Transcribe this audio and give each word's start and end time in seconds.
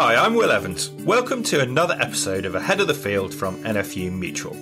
Hi, 0.00 0.14
I'm 0.14 0.36
Will 0.36 0.52
Evans. 0.52 0.90
Welcome 0.90 1.42
to 1.42 1.60
another 1.60 1.96
episode 1.98 2.46
of 2.46 2.54
Ahead 2.54 2.78
of 2.78 2.86
the 2.86 2.94
Field 2.94 3.34
from 3.34 3.60
NFU 3.64 4.12
Mutual. 4.12 4.54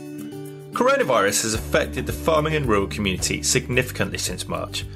Coronavirus 0.73 1.43
has 1.43 1.53
affected 1.53 2.07
the 2.07 2.13
farming 2.15 2.55
and 2.55 2.65
rural 2.65 2.87
community 2.87 3.43
significantly 3.43 4.17
since 4.17 4.49
March, 4.49 4.87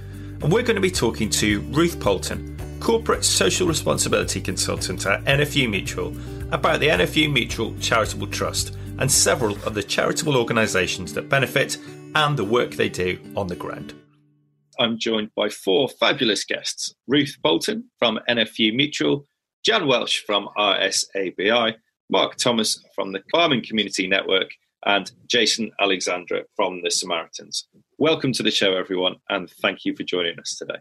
and 0.40 0.50
we're 0.50 0.62
going 0.62 0.76
to 0.76 0.80
be 0.80 0.90
talking 0.90 1.28
to 1.28 1.60
Ruth 1.72 2.00
Poulten, 2.00 2.58
Corporate 2.80 3.22
Social 3.22 3.68
Responsibility 3.68 4.40
Consultant 4.40 5.04
at 5.04 5.22
NFU 5.24 5.68
Mutual, 5.68 6.16
about 6.54 6.80
the 6.80 6.88
NFU 6.88 7.30
Mutual 7.30 7.76
Charitable 7.78 8.28
Trust 8.28 8.74
and 8.98 9.12
several 9.12 9.62
of 9.66 9.74
the 9.74 9.82
charitable 9.82 10.38
organisations 10.38 11.12
that 11.12 11.28
benefit 11.28 11.76
and 12.14 12.34
the 12.34 12.46
work 12.46 12.70
they 12.70 12.88
do 12.88 13.18
on 13.36 13.46
the 13.46 13.56
ground. 13.56 13.92
I'm 14.78 14.98
joined 14.98 15.32
by 15.36 15.50
four 15.50 15.90
fabulous 15.90 16.46
guests 16.46 16.94
Ruth 17.06 17.36
Poulten 17.44 17.82
from 17.98 18.18
NFU 18.26 18.74
Mutual, 18.74 19.26
Jan 19.62 19.86
Welch 19.86 20.24
from 20.26 20.48
RSABI, 20.56 21.74
Mark 22.08 22.36
Thomas 22.36 22.82
from 22.94 23.12
the 23.12 23.22
Farming 23.30 23.62
Community 23.62 24.06
Network, 24.06 24.50
and 24.86 25.12
Jason 25.26 25.70
Alexandra 25.78 26.44
from 26.56 26.82
the 26.82 26.90
Samaritans. 26.90 27.68
Welcome 27.98 28.32
to 28.32 28.42
the 28.42 28.50
show, 28.50 28.74
everyone, 28.74 29.16
and 29.28 29.50
thank 29.60 29.84
you 29.84 29.94
for 29.94 30.02
joining 30.02 30.40
us 30.40 30.56
today. 30.56 30.78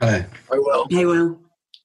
Hi. 0.00 0.20
Hi, 0.50 0.58
Will. 0.58 0.86
Hey, 0.88 1.04
Will. 1.04 1.38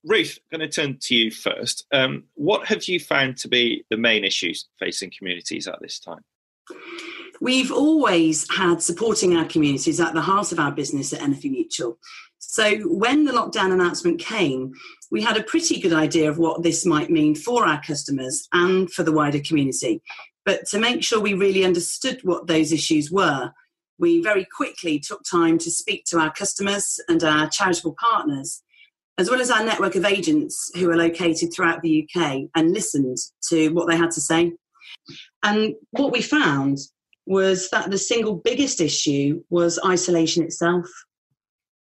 Ruth, 0.05 0.39
I'm 0.53 0.59
going 0.59 0.69
to 0.69 0.73
turn 0.73 0.97
to 1.01 1.15
you 1.15 1.29
first. 1.29 1.85
Um, 1.91 2.23
what 2.35 2.67
have 2.67 2.85
you 2.85 3.01
found 3.01 3.35
to 3.39 3.49
be 3.49 3.83
the 3.89 3.97
main 3.97 4.23
issues 4.23 4.69
facing 4.79 5.11
communities 5.17 5.67
at 5.67 5.81
this 5.81 5.99
time? 5.99 6.21
We've 7.43 7.73
always 7.73 8.49
had 8.55 8.81
supporting 8.81 9.35
our 9.35 9.43
communities 9.43 9.99
at 9.99 10.13
the 10.13 10.21
heart 10.21 10.53
of 10.53 10.61
our 10.61 10.71
business 10.71 11.11
at 11.11 11.19
NFU 11.19 11.51
Mutual. 11.51 11.99
So 12.39 12.77
when 12.87 13.25
the 13.25 13.33
lockdown 13.33 13.73
announcement 13.73 14.21
came, 14.21 14.71
we 15.11 15.21
had 15.21 15.35
a 15.35 15.43
pretty 15.43 15.81
good 15.81 15.91
idea 15.91 16.29
of 16.29 16.37
what 16.37 16.63
this 16.63 16.85
might 16.85 17.09
mean 17.09 17.35
for 17.35 17.65
our 17.65 17.81
customers 17.81 18.47
and 18.53 18.89
for 18.89 19.03
the 19.03 19.11
wider 19.11 19.41
community. 19.41 20.01
But 20.45 20.67
to 20.67 20.79
make 20.79 21.03
sure 21.03 21.19
we 21.19 21.33
really 21.33 21.65
understood 21.65 22.21
what 22.23 22.47
those 22.47 22.71
issues 22.71 23.11
were, 23.11 23.51
we 23.99 24.23
very 24.23 24.47
quickly 24.55 24.97
took 24.97 25.21
time 25.29 25.57
to 25.57 25.69
speak 25.69 26.05
to 26.05 26.19
our 26.19 26.31
customers 26.31 26.97
and 27.09 27.25
our 27.25 27.49
charitable 27.49 27.97
partners, 27.99 28.63
as 29.17 29.29
well 29.29 29.41
as 29.41 29.51
our 29.51 29.65
network 29.65 29.95
of 29.95 30.05
agents 30.05 30.71
who 30.75 30.89
are 30.89 30.95
located 30.95 31.51
throughout 31.51 31.81
the 31.81 32.07
UK, 32.07 32.43
and 32.55 32.71
listened 32.71 33.17
to 33.49 33.67
what 33.71 33.89
they 33.89 33.97
had 33.97 34.11
to 34.11 34.21
say. 34.21 34.53
And 35.43 35.75
what 35.91 36.13
we 36.13 36.21
found 36.21 36.77
was 37.25 37.69
that 37.69 37.89
the 37.89 37.97
single 37.97 38.35
biggest 38.35 38.81
issue 38.81 39.43
was 39.49 39.79
isolation 39.85 40.43
itself. 40.43 40.87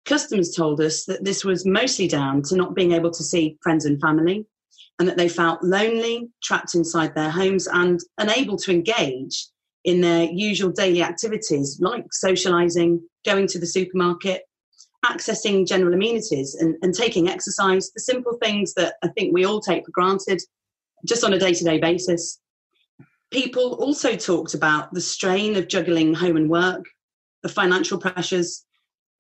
Customers 0.06 0.52
told 0.56 0.80
us 0.82 1.06
that 1.06 1.24
this 1.24 1.44
was 1.44 1.66
mostly 1.66 2.08
down 2.08 2.42
to 2.44 2.56
not 2.56 2.76
being 2.76 2.92
able 2.92 3.12
to 3.12 3.24
see 3.24 3.58
friends 3.62 3.86
and 3.86 4.00
family, 4.00 4.46
and 5.00 5.08
that 5.08 5.18
they 5.18 5.28
felt 5.28 5.62
lonely, 5.64 6.30
trapped 6.44 6.76
inside 6.76 7.14
their 7.16 7.30
homes, 7.30 7.68
and 7.68 8.00
unable 8.18 8.58
to 8.58 8.72
engage 8.72 9.48
in 9.84 10.02
their 10.02 10.24
usual 10.24 10.72
daily 10.72 11.02
activities 11.02 11.78
like 11.82 12.06
socializing, 12.12 13.02
going 13.26 13.48
to 13.48 13.60
the 13.60 13.66
supermarket, 13.66 14.44
accessing 15.06 15.68
general 15.68 15.94
amenities, 15.94 16.56
and, 16.56 16.76
and 16.82 16.94
taking 16.94 17.30
exercise, 17.30 17.92
the 17.92 18.00
simple 18.00 18.38
things 18.42 18.74
that 18.76 18.96
I 19.04 19.10
think 19.10 19.34
we 19.34 19.46
all 19.46 19.60
take 19.60 19.86
for 19.86 19.92
granted 19.92 20.42
just 21.06 21.24
on 21.24 21.34
a 21.34 21.40
day 21.40 21.54
to 21.54 21.64
day 21.64 21.78
basis. 21.78 22.40
People 23.36 23.74
also 23.82 24.16
talked 24.16 24.54
about 24.54 24.94
the 24.94 25.02
strain 25.02 25.58
of 25.58 25.68
juggling 25.68 26.14
home 26.14 26.38
and 26.38 26.50
work, 26.50 26.86
the 27.44 27.50
financial 27.50 27.98
pressures, 27.98 28.64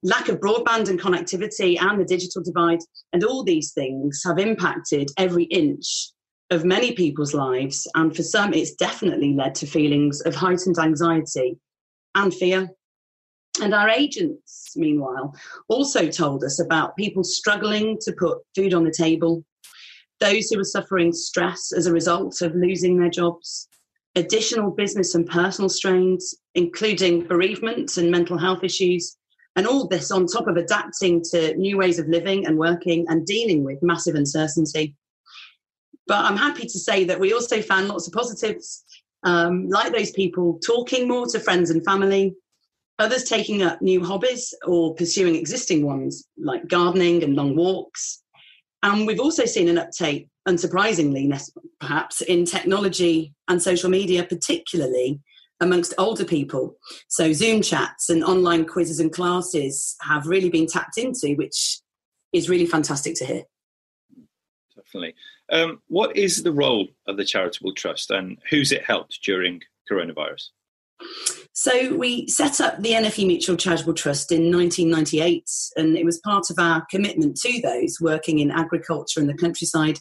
lack 0.03 0.30
of 0.30 0.39
broadband 0.39 0.88
and 0.88 0.97
connectivity, 0.97 1.77
and 1.77 1.99
the 1.99 2.05
digital 2.05 2.41
divide. 2.41 2.80
And 3.11 3.25
all 3.25 3.44
these 3.44 3.73
things 3.73 4.22
have 4.25 4.39
impacted 4.39 5.09
every 5.17 5.44
inch 5.44 6.11
of 6.49 6.63
many 6.63 6.94
people's 6.94 7.33
lives. 7.33 7.85
And 7.94 8.16
for 8.16 8.23
some, 8.23 8.53
it's 8.53 8.73
definitely 8.75 9.33
led 9.33 9.53
to 9.55 9.67
feelings 9.67 10.22
of 10.22 10.33
heightened 10.33 10.79
anxiety 10.79 11.57
and 12.16 12.34
fear. 12.34 12.69
And 13.61 13.73
our 13.73 13.90
agents, 13.90 14.72
meanwhile, 14.78 15.35
also 15.67 16.09
told 16.09 16.45
us 16.45 16.61
about 16.61 16.95
people 16.95 17.25
struggling 17.25 17.97
to 18.03 18.13
put 18.13 18.38
food 18.56 18.73
on 18.73 18.85
the 18.85 18.95
table, 18.97 19.44
those 20.22 20.50
who 20.50 20.57
are 20.61 20.63
suffering 20.63 21.11
stress 21.11 21.73
as 21.73 21.85
a 21.85 21.91
result 21.91 22.41
of 22.41 22.56
losing 22.56 22.97
their 22.97 23.09
jobs, 23.09 23.67
additional 24.16 24.72
business 24.72 25.16
and 25.16 25.28
personal 25.28 25.70
strains, 25.70 26.34
including 26.53 27.28
bereavements 27.28 27.98
and 27.98 28.09
mental 28.09 28.38
health 28.38 28.64
issues, 28.64 29.18
and 29.56 29.68
all 29.68 29.88
this 29.88 30.12
on 30.12 30.26
top 30.26 30.48
of 30.48 30.58
adapting 30.58 31.22
to 31.31 31.56
new 31.56 31.78
ways 31.78 32.00
of 32.00 32.08
living 32.08 32.46
and 32.46 32.58
working 32.58 33.06
and 33.09 33.26
dealing 33.26 33.64
with 33.64 33.81
massive 33.81 34.16
uncertainty. 34.16 34.96
But 36.08 36.26
I'm 36.26 36.38
happy 36.38 36.64
to 36.64 36.80
say 36.80 37.06
that 37.06 37.20
we 37.20 37.34
also 37.34 37.62
found 37.62 37.88
lots 37.88 38.08
of 38.08 38.14
positives, 38.14 38.84
um, 39.24 39.70
like 39.70 39.92
those 39.92 40.12
people 40.12 40.59
talking 40.66 41.08
more 41.08 41.26
to 41.28 41.40
friends 41.40 41.70
and 41.70 41.84
family, 41.84 42.36
others 43.00 43.24
taking 43.24 43.64
up 43.64 43.82
new 43.82 44.03
hobbies 44.03 44.53
or 44.66 44.94
pursuing 44.96 45.36
existing 45.36 45.86
ones, 45.86 46.28
like 46.38 46.68
gardening 46.68 47.24
and 47.24 47.36
long 47.36 47.56
walks. 47.56 48.22
And 48.84 49.08
we've 49.08 49.20
also 49.20 49.46
seen 49.46 49.68
an 49.68 49.80
uptake, 49.80 50.28
unsurprisingly, 50.47 51.31
perhaps, 51.79 52.22
in 52.22 52.45
technology 52.45 53.33
and 53.47 53.61
social 53.61 53.89
media, 53.89 54.23
particularly 54.23 55.19
amongst 55.59 55.94
older 55.97 56.25
people. 56.25 56.78
So 57.07 57.33
Zoom 57.33 57.61
chats 57.61 58.09
and 58.09 58.23
online 58.23 58.66
quizzes 58.66 59.00
and 59.00 59.11
classes 59.11 59.95
have 60.01 60.28
really 60.28 60.50
been 60.50 60.67
tapped 60.67 60.97
into, 60.97 61.35
which 61.35 61.79
is 62.34 62.50
really 62.50 62.66
fantastic 62.66 63.16
to 63.16 63.25
hear. 63.25 63.44
Definitely. 64.75 65.16
Um, 65.51 65.81
what 65.88 66.16
is 66.17 66.44
the 66.44 66.51
role 66.51 66.88
of 67.07 67.17
the 67.17 67.25
charitable 67.25 67.73
trust 67.73 68.11
and 68.11 68.38
who's 68.50 68.72
it 68.72 68.84
helped 68.84 69.19
during 69.23 69.61
coronavirus? 69.89 70.50
So 71.53 71.95
we 71.95 72.28
set 72.28 72.59
up 72.59 72.81
the 72.81 72.91
NFU 72.91 73.28
Mutual 73.28 73.56
Charitable 73.56 73.94
Trust 73.94 74.31
in 74.31 74.51
1998, 74.51 75.50
and 75.78 75.97
it 75.97 76.06
was 76.06 76.19
part 76.19 76.50
of 76.50 76.59
our 76.59 76.85
commitment 76.91 77.38
to 77.38 77.61
those 77.61 78.00
working 78.01 78.39
in 78.39 78.51
agriculture 78.51 79.19
and 79.19 79.29
the 79.29 79.34
countryside 79.34 80.00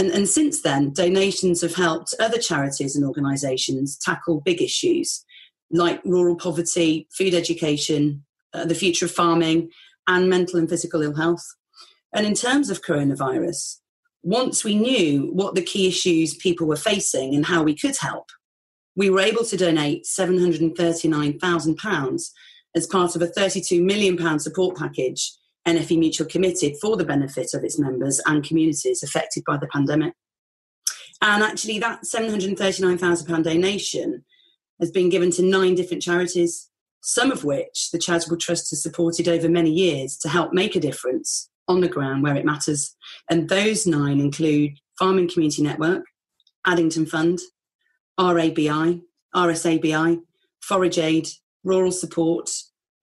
and, 0.00 0.10
and 0.12 0.26
since 0.26 0.62
then, 0.62 0.94
donations 0.94 1.60
have 1.60 1.74
helped 1.74 2.14
other 2.18 2.38
charities 2.38 2.96
and 2.96 3.04
organisations 3.04 3.98
tackle 3.98 4.40
big 4.40 4.62
issues 4.62 5.24
like 5.70 6.00
rural 6.06 6.36
poverty, 6.36 7.06
food 7.12 7.34
education, 7.34 8.24
uh, 8.54 8.64
the 8.64 8.74
future 8.74 9.04
of 9.04 9.10
farming, 9.10 9.68
and 10.06 10.30
mental 10.30 10.58
and 10.58 10.70
physical 10.70 11.02
ill 11.02 11.16
health. 11.16 11.44
And 12.14 12.26
in 12.26 12.32
terms 12.32 12.70
of 12.70 12.82
coronavirus, 12.82 13.76
once 14.22 14.64
we 14.64 14.74
knew 14.74 15.30
what 15.34 15.54
the 15.54 15.62
key 15.62 15.86
issues 15.86 16.34
people 16.34 16.66
were 16.66 16.76
facing 16.76 17.34
and 17.34 17.44
how 17.44 17.62
we 17.62 17.76
could 17.76 17.96
help, 17.98 18.30
we 19.00 19.08
were 19.08 19.20
able 19.20 19.46
to 19.46 19.56
donate 19.56 20.04
£739,000 20.04 22.30
as 22.74 22.86
part 22.86 23.16
of 23.16 23.22
a 23.22 23.28
£32 23.28 23.82
million 23.82 24.38
support 24.38 24.76
package 24.76 25.32
NFU 25.66 25.98
Mutual 25.98 26.26
committed 26.26 26.74
for 26.82 26.98
the 26.98 27.06
benefit 27.06 27.54
of 27.54 27.64
its 27.64 27.78
members 27.78 28.20
and 28.26 28.44
communities 28.44 29.02
affected 29.02 29.42
by 29.46 29.56
the 29.56 29.68
pandemic. 29.68 30.12
And 31.22 31.42
actually, 31.42 31.78
that 31.78 32.02
£739,000 32.02 33.42
donation 33.42 34.22
has 34.80 34.90
been 34.90 35.08
given 35.08 35.30
to 35.30 35.42
nine 35.42 35.74
different 35.74 36.02
charities, 36.02 36.68
some 37.00 37.32
of 37.32 37.42
which 37.42 37.92
the 37.92 37.98
Charitable 37.98 38.36
Trust 38.36 38.68
has 38.68 38.82
supported 38.82 39.28
over 39.28 39.48
many 39.48 39.70
years 39.70 40.18
to 40.18 40.28
help 40.28 40.52
make 40.52 40.76
a 40.76 40.80
difference 40.80 41.48
on 41.68 41.80
the 41.80 41.88
ground 41.88 42.22
where 42.22 42.36
it 42.36 42.44
matters. 42.44 42.94
And 43.30 43.48
those 43.48 43.86
nine 43.86 44.20
include 44.20 44.72
Farming 44.98 45.30
Community 45.30 45.62
Network, 45.62 46.04
Addington 46.66 47.06
Fund, 47.06 47.38
RABI, 48.20 49.02
RSABI, 49.34 50.20
Forage 50.60 50.98
Aid, 50.98 51.28
Rural 51.64 51.92
Support, 51.92 52.50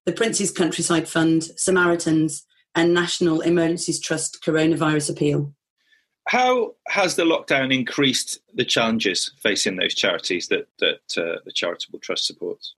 the 0.06 0.14
Prince's 0.14 0.52
Countryside 0.52 1.08
Fund, 1.08 1.44
Samaritans, 1.58 2.46
and 2.76 2.94
National 2.94 3.42
Emergencies 3.42 4.00
Trust 4.00 4.44
coronavirus 4.44 5.12
appeal. 5.12 5.54
How 6.28 6.76
has 6.90 7.16
the 7.16 7.24
lockdown 7.24 7.74
increased 7.74 8.40
the 8.54 8.66
challenges 8.66 9.32
facing 9.42 9.78
those 9.78 9.96
charities 9.96 10.50
that, 10.50 10.68
that 10.80 11.18
uh, 11.18 11.40
the 11.46 11.52
charitable 11.54 12.00
trust 12.00 12.26
supports? 12.28 12.76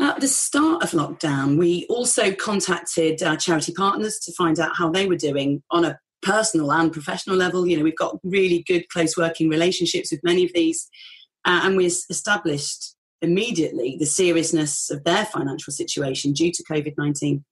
At 0.00 0.20
the 0.20 0.28
start 0.28 0.82
of 0.82 0.90
lockdown, 0.90 1.58
we 1.58 1.86
also 1.88 2.32
contacted 2.32 3.22
our 3.22 3.36
charity 3.36 3.72
partners 3.72 4.18
to 4.20 4.32
find 4.32 4.58
out 4.60 4.76
how 4.76 4.90
they 4.90 5.06
were 5.06 5.16
doing 5.16 5.62
on 5.70 5.84
a 5.84 5.98
personal 6.28 6.70
and 6.72 6.92
professional 6.92 7.36
level. 7.36 7.66
You 7.66 7.78
know, 7.78 7.84
we've 7.84 7.96
got 7.96 8.18
really 8.22 8.62
good 8.66 8.88
close 8.90 9.16
working 9.16 9.48
relationships 9.48 10.10
with 10.12 10.20
many 10.22 10.44
of 10.44 10.52
these, 10.54 10.88
uh, 11.44 11.60
and 11.64 11.76
we 11.76 11.86
established 11.86 12.94
immediately 13.20 13.96
the 13.98 14.06
seriousness 14.06 14.90
of 14.90 15.02
their 15.04 15.24
financial 15.24 15.72
situation 15.72 16.32
due 16.32 16.52
to 16.52 16.64
COVID 16.70 16.94
19. 16.98 17.44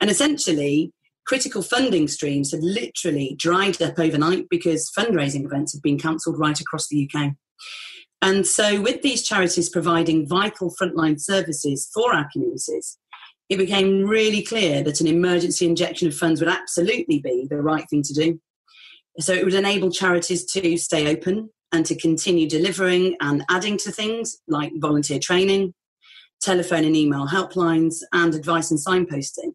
And 0.00 0.10
essentially, 0.10 0.92
critical 1.26 1.62
funding 1.62 2.08
streams 2.08 2.50
had 2.50 2.62
literally 2.62 3.36
dried 3.38 3.80
up 3.80 3.98
overnight 3.98 4.48
because 4.50 4.90
fundraising 4.96 5.44
events 5.44 5.72
had 5.72 5.82
been 5.82 5.98
cancelled 5.98 6.38
right 6.38 6.58
across 6.60 6.88
the 6.88 7.08
UK. 7.08 7.32
And 8.22 8.46
so, 8.46 8.80
with 8.80 9.02
these 9.02 9.22
charities 9.22 9.68
providing 9.68 10.26
vital 10.26 10.74
frontline 10.80 11.20
services 11.20 11.88
for 11.94 12.14
our 12.14 12.28
communities, 12.32 12.98
it 13.48 13.56
became 13.56 14.04
really 14.04 14.42
clear 14.42 14.82
that 14.82 15.00
an 15.00 15.06
emergency 15.06 15.66
injection 15.66 16.08
of 16.08 16.16
funds 16.16 16.40
would 16.40 16.50
absolutely 16.50 17.20
be 17.20 17.46
the 17.48 17.60
right 17.62 17.88
thing 17.88 18.02
to 18.02 18.12
do. 18.12 18.40
So 19.18 19.32
it 19.32 19.44
would 19.44 19.54
enable 19.54 19.90
charities 19.90 20.44
to 20.52 20.76
stay 20.76 21.10
open 21.10 21.50
and 21.72 21.86
to 21.86 21.94
continue 21.94 22.48
delivering 22.48 23.16
and 23.20 23.44
adding 23.48 23.76
to 23.78 23.90
things 23.90 24.36
like 24.48 24.72
volunteer 24.76 25.18
training, 25.18 25.74
telephone 26.40 26.84
and 26.84 26.96
email 26.96 27.26
helplines, 27.26 28.02
and 28.12 28.34
advice 28.34 28.70
and 28.70 28.80
signposting, 28.80 29.52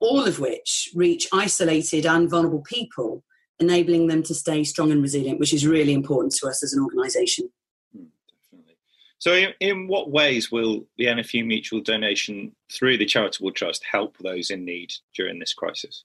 all 0.00 0.24
of 0.24 0.38
which 0.38 0.90
reach 0.94 1.28
isolated 1.32 2.06
and 2.06 2.30
vulnerable 2.30 2.62
people, 2.62 3.22
enabling 3.58 4.06
them 4.06 4.22
to 4.22 4.34
stay 4.34 4.64
strong 4.64 4.90
and 4.90 5.02
resilient, 5.02 5.38
which 5.38 5.52
is 5.52 5.66
really 5.66 5.92
important 5.92 6.32
to 6.34 6.48
us 6.48 6.62
as 6.62 6.72
an 6.72 6.82
organisation. 6.82 7.50
So, 9.20 9.34
in, 9.34 9.50
in, 9.60 9.86
what 9.86 10.10
ways 10.10 10.50
will 10.50 10.86
the 10.96 11.04
NFU 11.04 11.46
Mutual 11.46 11.82
donation 11.82 12.56
through 12.72 12.96
the 12.96 13.04
Charitable 13.04 13.52
Trust 13.52 13.84
help 13.84 14.16
those 14.16 14.50
in 14.50 14.64
need 14.64 14.92
during 15.14 15.38
this 15.38 15.52
crisis? 15.52 16.04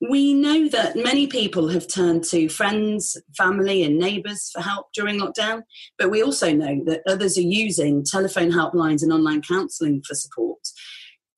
We 0.00 0.34
know 0.34 0.68
that 0.68 0.96
many 0.96 1.28
people 1.28 1.68
have 1.68 1.86
turned 1.86 2.24
to 2.24 2.48
friends, 2.48 3.16
family, 3.36 3.84
and 3.84 3.98
neighbours 3.98 4.50
for 4.52 4.62
help 4.62 4.88
during 4.94 5.20
lockdown, 5.20 5.62
but 5.96 6.10
we 6.10 6.22
also 6.22 6.52
know 6.52 6.82
that 6.86 7.02
others 7.06 7.38
are 7.38 7.42
using 7.42 8.04
telephone 8.04 8.50
helplines 8.50 9.02
and 9.02 9.12
online 9.12 9.42
counselling 9.42 10.02
for 10.06 10.14
support. 10.14 10.58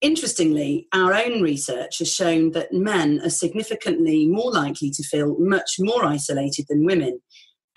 Interestingly, 0.00 0.88
our 0.94 1.12
own 1.12 1.42
research 1.42 1.98
has 1.98 2.12
shown 2.12 2.52
that 2.52 2.72
men 2.72 3.20
are 3.22 3.30
significantly 3.30 4.26
more 4.26 4.50
likely 4.50 4.90
to 4.90 5.02
feel 5.02 5.36
much 5.38 5.76
more 5.78 6.04
isolated 6.04 6.66
than 6.68 6.86
women 6.86 7.20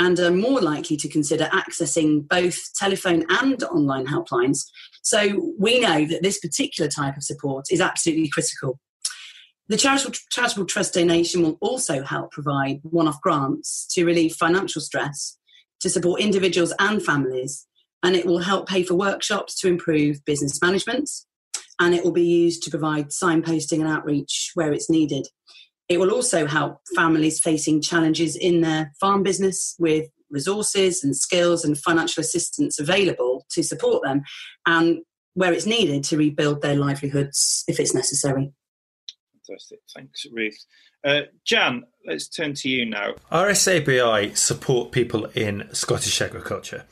and 0.01 0.19
are 0.19 0.31
more 0.31 0.59
likely 0.59 0.98
to 0.98 1.07
consider 1.07 1.45
accessing 1.45 2.27
both 2.27 2.57
telephone 2.75 3.24
and 3.30 3.63
online 3.63 4.07
helplines. 4.07 4.65
So 5.01 5.53
we 5.57 5.80
know 5.80 6.06
that 6.06 6.24
this 6.24 6.39
particular 6.39 6.89
type 6.89 7.15
of 7.15 7.24
support 7.24 7.68
is 7.71 7.80
absolutely 7.80 8.27
critical 8.27 8.80
the 9.71 9.77
charitable, 9.77 10.13
charitable 10.30 10.65
trust 10.65 10.94
donation 10.94 11.42
will 11.42 11.57
also 11.62 12.03
help 12.03 12.31
provide 12.31 12.81
one 12.83 13.07
off 13.07 13.21
grants 13.21 13.88
to 13.94 14.03
relieve 14.03 14.33
financial 14.33 14.81
stress, 14.81 15.38
to 15.80 15.89
support 15.89 16.19
individuals 16.19 16.74
and 16.77 17.01
families, 17.01 17.68
and 18.03 18.13
it 18.13 18.25
will 18.25 18.39
help 18.39 18.68
pay 18.68 18.83
for 18.83 18.95
workshops 18.95 19.57
to 19.62 19.69
improve 19.69 20.25
business 20.25 20.62
management, 20.62 21.09
and 21.80 21.95
it 21.95 22.03
will 22.03 22.12
be 22.12 22.25
used 22.25 22.63
to 22.63 22.69
provide 22.69 23.12
signposting 23.12 23.80
and 23.80 23.88
outreach 23.88 24.51
where 24.56 24.74
it's 24.74 24.89
needed. 24.89 25.25
It 25.92 26.00
will 26.00 26.12
also 26.12 26.48
help 26.48 26.80
families 26.96 27.42
facing 27.42 27.82
challenges 27.82 28.38
in 28.38 28.62
their 28.62 28.94
farm 28.98 29.24
business 29.24 29.76
with 29.78 30.08
resources 30.30 31.04
and 31.04 31.14
skills 31.14 31.66
and 31.66 31.78
financial 31.78 32.22
assistance 32.22 32.80
available 32.80 33.46
to 33.52 33.62
support 33.62 34.02
them, 34.02 34.22
and 34.66 35.00
where 35.34 35.52
it's 35.52 35.66
needed 35.66 36.06
to 36.06 36.16
rebuild 36.16 36.62
their 36.62 36.76
livelihoods 36.78 37.66
if 37.68 37.78
it's 37.78 37.94
necessary. 37.94 38.54
Fantastic. 39.46 39.80
Thanks, 39.94 40.26
Ruth. 40.32 40.58
Uh, 41.04 41.24
Jan, 41.44 41.84
let's 42.08 42.30
turn 42.30 42.54
to 42.54 42.70
you 42.70 42.86
now. 42.86 43.16
RSABI 43.30 44.38
support 44.38 44.94
people 44.94 45.26
in 45.36 45.68
Scottish 45.74 46.22
agriculture. 46.22 46.86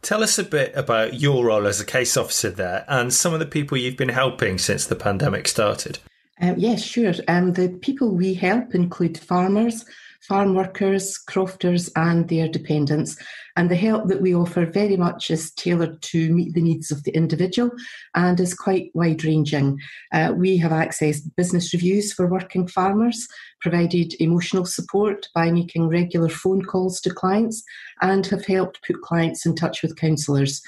Tell 0.00 0.22
us 0.22 0.38
a 0.38 0.44
bit 0.44 0.72
about 0.76 1.14
your 1.14 1.46
role 1.46 1.66
as 1.66 1.80
a 1.80 1.84
case 1.84 2.16
officer 2.16 2.50
there 2.50 2.84
and 2.86 3.12
some 3.12 3.34
of 3.34 3.40
the 3.40 3.46
people 3.46 3.76
you've 3.76 3.96
been 3.96 4.10
helping 4.10 4.58
since 4.58 4.86
the 4.86 4.94
pandemic 4.94 5.48
started. 5.48 5.98
Uh, 6.40 6.54
yes, 6.56 6.82
sure. 6.82 7.14
Um, 7.28 7.52
the 7.52 7.68
people 7.80 8.10
we 8.10 8.34
help 8.34 8.74
include 8.74 9.18
farmers, 9.18 9.84
farm 10.20 10.54
workers, 10.54 11.16
crofters, 11.16 11.90
and 11.96 12.28
their 12.28 12.48
dependents. 12.48 13.16
And 13.56 13.70
the 13.70 13.76
help 13.76 14.08
that 14.08 14.20
we 14.20 14.34
offer 14.34 14.66
very 14.66 14.96
much 14.96 15.30
is 15.30 15.52
tailored 15.52 16.02
to 16.02 16.34
meet 16.34 16.54
the 16.54 16.62
needs 16.62 16.90
of 16.90 17.04
the 17.04 17.12
individual 17.12 17.70
and 18.14 18.40
is 18.40 18.54
quite 18.54 18.90
wide 18.94 19.22
ranging. 19.22 19.78
Uh, 20.12 20.32
we 20.36 20.56
have 20.56 20.72
accessed 20.72 21.30
business 21.36 21.72
reviews 21.72 22.12
for 22.12 22.26
working 22.26 22.66
farmers, 22.66 23.28
provided 23.60 24.14
emotional 24.18 24.66
support 24.66 25.28
by 25.34 25.52
making 25.52 25.88
regular 25.88 26.28
phone 26.28 26.64
calls 26.64 27.00
to 27.02 27.10
clients, 27.10 27.62
and 28.00 28.26
have 28.26 28.44
helped 28.46 28.84
put 28.84 29.02
clients 29.02 29.46
in 29.46 29.54
touch 29.54 29.82
with 29.82 29.96
counsellors. 29.96 30.60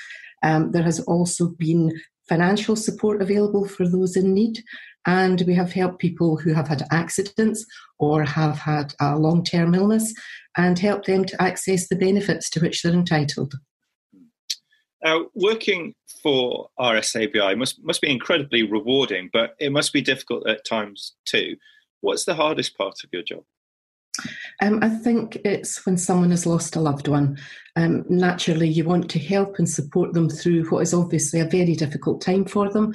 Um, 0.44 0.70
there 0.70 0.84
has 0.84 1.00
also 1.00 1.48
been 1.48 1.92
financial 2.28 2.76
support 2.76 3.22
available 3.22 3.66
for 3.66 3.88
those 3.88 4.16
in 4.16 4.34
need, 4.34 4.62
and 5.06 5.42
we 5.46 5.54
have 5.54 5.72
helped 5.72 6.00
people 6.00 6.36
who 6.36 6.52
have 6.52 6.68
had 6.68 6.86
accidents 6.90 7.64
or 7.98 8.24
have 8.24 8.58
had 8.58 8.94
a 9.00 9.16
long 9.16 9.44
term 9.44 9.74
illness 9.74 10.12
and 10.56 10.78
helped 10.78 11.06
them 11.06 11.24
to 11.24 11.42
access 11.42 11.88
the 11.88 11.96
benefits 11.96 12.50
to 12.50 12.60
which 12.60 12.82
they're 12.82 12.92
entitled. 12.92 13.54
Now, 15.04 15.26
working 15.34 15.94
for 16.22 16.68
RSABI 16.80 17.56
must, 17.56 17.82
must 17.84 18.00
be 18.00 18.10
incredibly 18.10 18.64
rewarding, 18.64 19.30
but 19.32 19.54
it 19.60 19.70
must 19.70 19.92
be 19.92 20.00
difficult 20.00 20.48
at 20.48 20.64
times 20.64 21.14
too. 21.24 21.56
What's 22.00 22.24
the 22.24 22.34
hardest 22.34 22.76
part 22.76 22.94
of 23.04 23.10
your 23.12 23.22
job? 23.22 23.44
Um, 24.62 24.80
I 24.82 24.88
think 24.88 25.36
it's 25.44 25.84
when 25.84 25.98
someone 25.98 26.30
has 26.30 26.46
lost 26.46 26.76
a 26.76 26.80
loved 26.80 27.08
one. 27.08 27.38
Um, 27.76 28.06
naturally, 28.08 28.68
you 28.68 28.84
want 28.84 29.10
to 29.10 29.18
help 29.18 29.58
and 29.58 29.68
support 29.68 30.14
them 30.14 30.30
through 30.30 30.64
what 30.70 30.80
is 30.80 30.94
obviously 30.94 31.40
a 31.40 31.44
very 31.44 31.74
difficult 31.74 32.22
time 32.22 32.46
for 32.46 32.70
them, 32.70 32.94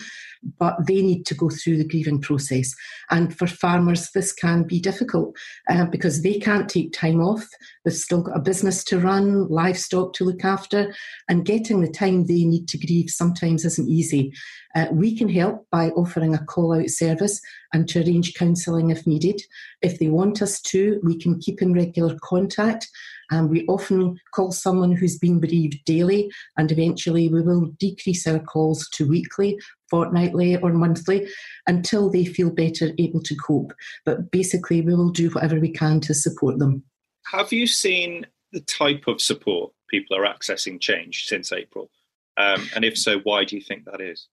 but 0.58 0.76
they 0.88 1.04
need 1.04 1.26
to 1.28 1.36
go 1.36 1.50
through 1.50 1.78
the 1.78 1.88
grieving 1.88 2.20
process. 2.20 2.74
And 3.12 3.38
for 3.38 3.46
farmers, 3.46 4.10
this 4.12 4.34
can 4.34 4.64
be 4.64 4.80
difficult 4.80 5.36
uh, 5.70 5.86
because 5.86 6.24
they 6.24 6.40
can't 6.40 6.68
take 6.68 6.94
time 6.94 7.22
off. 7.22 7.48
They've 7.86 7.94
still 7.94 8.24
got 8.24 8.38
a 8.38 8.42
business 8.42 8.84
to 8.86 9.00
run, 9.00 9.48
livestock 9.50 10.14
to 10.14 10.26
look 10.26 10.44
after, 10.44 10.94
and 11.30 11.46
getting 11.46 11.82
the 11.82 11.92
time 11.92 12.26
they 12.26 12.44
need 12.44 12.68
to 12.70 12.80
grieve 12.80 13.12
sometimes 13.12 13.66
isn't 13.66 13.90
easy. 13.90 14.34
Uh, 14.74 14.88
we 14.92 15.16
can 15.16 15.30
help 15.30 15.68
by 15.70 15.90
offering 15.90 16.34
a 16.34 16.44
call 16.46 16.74
out 16.74 16.90
service 16.90 17.40
and 17.74 17.88
to 17.90 18.00
arrange 18.00 18.34
counselling 18.34 18.90
if 18.90 19.06
needed. 19.06 19.42
If 19.82 20.00
they 20.00 20.08
want 20.08 20.42
us 20.42 20.62
to, 20.62 21.00
we 21.04 21.20
can 21.20 21.40
keep 21.40 21.62
in 21.62 21.74
regular 21.74 22.18
contact 22.22 22.90
and 23.32 23.50
we 23.50 23.66
often 23.68 24.20
call 24.34 24.52
someone 24.52 24.92
who's 24.92 25.18
been 25.18 25.40
bereaved 25.40 25.80
daily, 25.86 26.32
and 26.58 26.72
eventually 26.72 27.30
we 27.30 27.42
will 27.42 27.72
decrease 27.80 28.28
our 28.28 28.40
calls 28.40 28.88
to 28.90 29.08
weekly, 29.08 29.60
fortnightly, 29.90 30.58
or 30.58 30.74
monthly 30.74 31.28
until 31.68 32.10
they 32.10 32.26
feel 32.26 32.52
better 32.52 32.92
able 33.00 33.22
to 33.24 33.36
cope. 33.36 33.74
But 34.06 34.32
basically, 34.32 34.82
we 34.82 34.94
will 34.94 35.10
do 35.10 35.30
whatever 35.30 35.60
we 35.60 35.72
can 35.72 36.02
to 36.02 36.14
support 36.14 36.60
them. 36.60 36.84
Have 37.32 37.52
you 37.54 37.66
seen 37.66 38.28
the 38.52 38.62
type 38.62 39.06
of 39.08 39.22
support 39.22 39.72
people 39.90 40.18
are 40.18 40.26
accessing 40.26 40.80
change 40.80 41.26
since 41.26 41.52
April? 41.52 41.90
Um, 42.38 42.70
and 42.76 42.86
if 42.86 42.98
so, 42.98 43.20
why 43.20 43.46
do 43.46 43.56
you 43.56 43.62
think 43.62 43.86
that 43.86 44.02
is? 44.02 44.28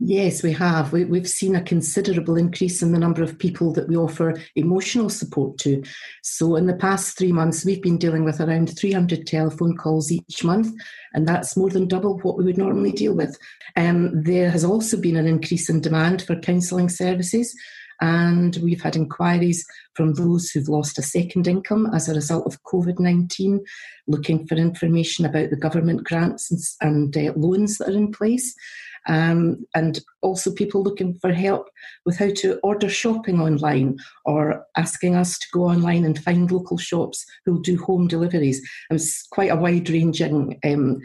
Yes, 0.00 0.44
we 0.44 0.52
have. 0.52 0.92
We, 0.92 1.18
have 1.18 1.28
seen 1.28 1.56
a 1.56 1.62
considerable 1.62 2.36
increase 2.36 2.82
in 2.82 2.92
the 2.92 3.00
number 3.00 3.20
of 3.20 3.36
people 3.36 3.72
that 3.72 3.88
we 3.88 3.96
offer 3.96 4.40
emotional 4.54 5.10
support 5.10 5.58
to. 5.58 5.82
So, 6.22 6.54
in 6.54 6.66
the 6.66 6.76
past 6.76 7.18
three 7.18 7.32
months, 7.32 7.64
we've 7.64 7.82
been 7.82 7.98
dealing 7.98 8.24
with 8.24 8.40
around 8.40 8.76
300 8.78 9.26
telephone 9.26 9.76
calls 9.76 10.12
each 10.12 10.44
month, 10.44 10.72
and 11.14 11.26
that's 11.26 11.56
more 11.56 11.68
than 11.68 11.88
double 11.88 12.18
what 12.20 12.38
we 12.38 12.44
would 12.44 12.58
normally 12.58 12.92
deal 12.92 13.14
with. 13.14 13.36
Um, 13.76 14.22
there 14.22 14.50
has 14.50 14.64
also 14.64 14.96
been 15.00 15.16
an 15.16 15.26
increase 15.26 15.68
in 15.68 15.80
demand 15.80 16.22
for 16.22 16.38
counselling 16.38 16.90
services, 16.90 17.52
and 18.00 18.56
we've 18.62 18.82
had 18.82 18.94
inquiries 18.94 19.66
from 19.94 20.14
those 20.14 20.48
who've 20.50 20.68
lost 20.68 21.00
a 21.00 21.02
second 21.02 21.48
income 21.48 21.90
as 21.92 22.08
a 22.08 22.14
result 22.14 22.46
of 22.46 22.62
COVID 22.62 23.00
19, 23.00 23.64
looking 24.06 24.46
for 24.46 24.54
information 24.54 25.24
about 25.26 25.50
the 25.50 25.56
government 25.56 26.04
grants 26.04 26.78
and, 26.80 27.14
and 27.16 27.30
uh, 27.30 27.32
loans 27.34 27.78
that 27.78 27.88
are 27.88 27.96
in 27.96 28.12
place 28.12 28.54
um, 29.08 29.66
and 29.74 30.00
also 30.22 30.52
people 30.52 30.82
looking 30.82 31.14
for 31.14 31.32
help 31.32 31.68
with 32.04 32.18
how 32.18 32.30
to 32.36 32.58
order 32.62 32.88
shopping 32.88 33.40
online 33.40 33.96
or 34.24 34.66
asking 34.76 35.14
us 35.14 35.38
to 35.38 35.46
go 35.52 35.64
online 35.64 36.04
and 36.04 36.22
find 36.22 36.50
local 36.50 36.76
shops 36.76 37.24
who'll 37.44 37.60
do 37.60 37.78
home 37.78 38.08
deliveries. 38.08 38.60
And 38.90 38.98
it's 38.98 39.26
quite 39.28 39.50
a 39.50 39.56
wide 39.56 39.88
ranging 39.88 40.58
um, 40.64 41.00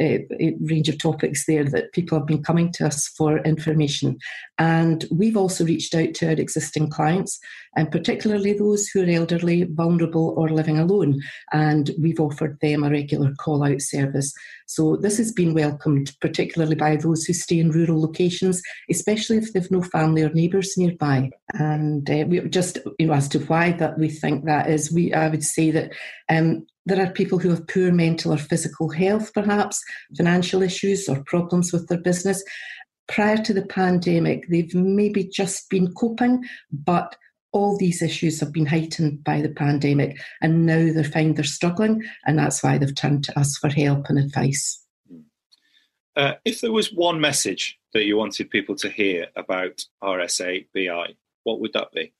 uh, 0.00 0.18
range 0.60 0.88
of 0.88 0.98
topics 0.98 1.46
there 1.46 1.64
that 1.64 1.92
people 1.92 2.18
have 2.18 2.26
been 2.26 2.42
coming 2.42 2.72
to 2.72 2.86
us 2.86 3.08
for 3.08 3.38
information. 3.38 4.18
And 4.58 5.04
we've 5.10 5.36
also 5.36 5.64
reached 5.64 5.94
out 5.94 6.14
to 6.14 6.26
our 6.26 6.32
existing 6.32 6.90
clients, 6.90 7.38
and 7.76 7.90
particularly 7.90 8.52
those 8.52 8.88
who 8.88 9.02
are 9.02 9.10
elderly, 9.10 9.64
vulnerable, 9.64 10.34
or 10.36 10.48
living 10.48 10.78
alone. 10.78 11.20
And 11.52 11.90
we've 12.00 12.20
offered 12.20 12.58
them 12.60 12.82
a 12.84 12.90
regular 12.90 13.34
call 13.34 13.64
out 13.64 13.80
service. 13.80 14.32
So 14.66 14.96
this 14.96 15.18
has 15.18 15.32
been 15.32 15.54
welcomed, 15.54 16.12
particularly 16.20 16.76
by 16.76 16.96
those 16.96 17.24
who 17.24 17.32
stay 17.44 17.58
in 17.60 17.70
rural 17.70 18.00
locations, 18.00 18.60
especially 18.90 19.36
if 19.38 19.52
they've 19.52 19.70
no 19.70 19.82
family 19.82 20.22
or 20.22 20.32
neighbours 20.32 20.76
nearby. 20.76 21.30
And 21.54 22.08
uh, 22.10 22.24
we 22.28 22.40
just, 22.48 22.78
you 22.98 23.06
know, 23.06 23.14
as 23.14 23.28
to 23.28 23.38
why 23.40 23.72
that 23.72 23.98
we 23.98 24.08
think 24.08 24.44
that 24.44 24.68
is, 24.68 24.92
we 24.92 25.12
I 25.12 25.28
would 25.28 25.44
say 25.44 25.70
that 25.70 25.92
um, 26.28 26.66
there 26.86 27.02
are 27.02 27.10
people 27.20 27.38
who 27.38 27.50
have 27.50 27.66
poor 27.68 27.92
mental 27.92 28.32
or 28.32 28.38
physical 28.38 28.90
health, 28.90 29.32
perhaps 29.32 29.80
financial 30.16 30.62
issues 30.62 31.08
or 31.08 31.22
problems 31.24 31.72
with 31.72 31.88
their 31.88 32.00
business. 32.00 32.42
Prior 33.06 33.36
to 33.36 33.52
the 33.54 33.66
pandemic, 33.66 34.48
they've 34.48 34.74
maybe 34.74 35.24
just 35.24 35.68
been 35.68 35.92
coping, 35.92 36.42
but 36.72 37.16
all 37.52 37.78
these 37.78 38.02
issues 38.02 38.40
have 38.40 38.52
been 38.52 38.66
heightened 38.66 39.22
by 39.22 39.40
the 39.40 39.48
pandemic, 39.48 40.18
and 40.42 40.66
now 40.66 40.92
they 40.92 41.04
find 41.04 41.36
they're 41.36 41.44
struggling, 41.44 42.02
and 42.26 42.38
that's 42.38 42.62
why 42.62 42.78
they've 42.78 42.94
turned 42.94 43.24
to 43.24 43.38
us 43.38 43.56
for 43.58 43.68
help 43.68 44.08
and 44.08 44.18
advice. 44.18 44.83
Uh, 46.16 46.34
if 46.44 46.60
there 46.60 46.72
was 46.72 46.92
one 46.92 47.20
message 47.20 47.78
that 47.92 48.04
you 48.04 48.16
wanted 48.16 48.50
people 48.50 48.76
to 48.76 48.88
hear 48.88 49.26
about 49.36 49.84
RSABI, 50.02 51.16
what 51.42 51.60
would 51.60 51.72
that 51.72 51.90
be? 51.92 52.12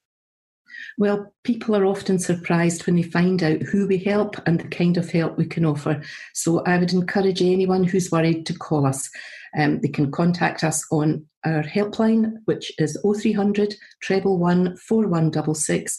Well, 0.99 1.33
people 1.45 1.77
are 1.77 1.85
often 1.85 2.19
surprised 2.19 2.87
when 2.87 2.97
they 2.97 3.03
find 3.03 3.43
out 3.43 3.63
who 3.63 3.87
we 3.87 3.99
help 3.99 4.37
and 4.47 4.61
the 4.61 4.69
kind 4.69 4.97
of 4.97 5.11
help 5.11 5.37
we 5.37 5.47
can 5.47 5.65
offer. 5.65 6.03
So 6.33 6.61
I 6.65 6.79
would 6.79 6.93
encourage 6.93 7.43
anyone 7.43 7.85
who's 7.85 8.11
worried 8.11 8.47
to 8.47 8.55
call 8.55 8.87
us. 8.87 9.09
Um, 9.57 9.81
they 9.81 9.89
can 9.89 10.11
contact 10.11 10.65
us 10.65 10.85
on 10.91 11.27
our 11.45 11.63
helpline, 11.63 12.39
which 12.47 12.73
is 12.79 12.99
0300 13.05 13.75
treble 14.01 14.39
one 14.39 14.77
four 14.77 15.07
one 15.07 15.31
double 15.31 15.55
six. 15.55 15.99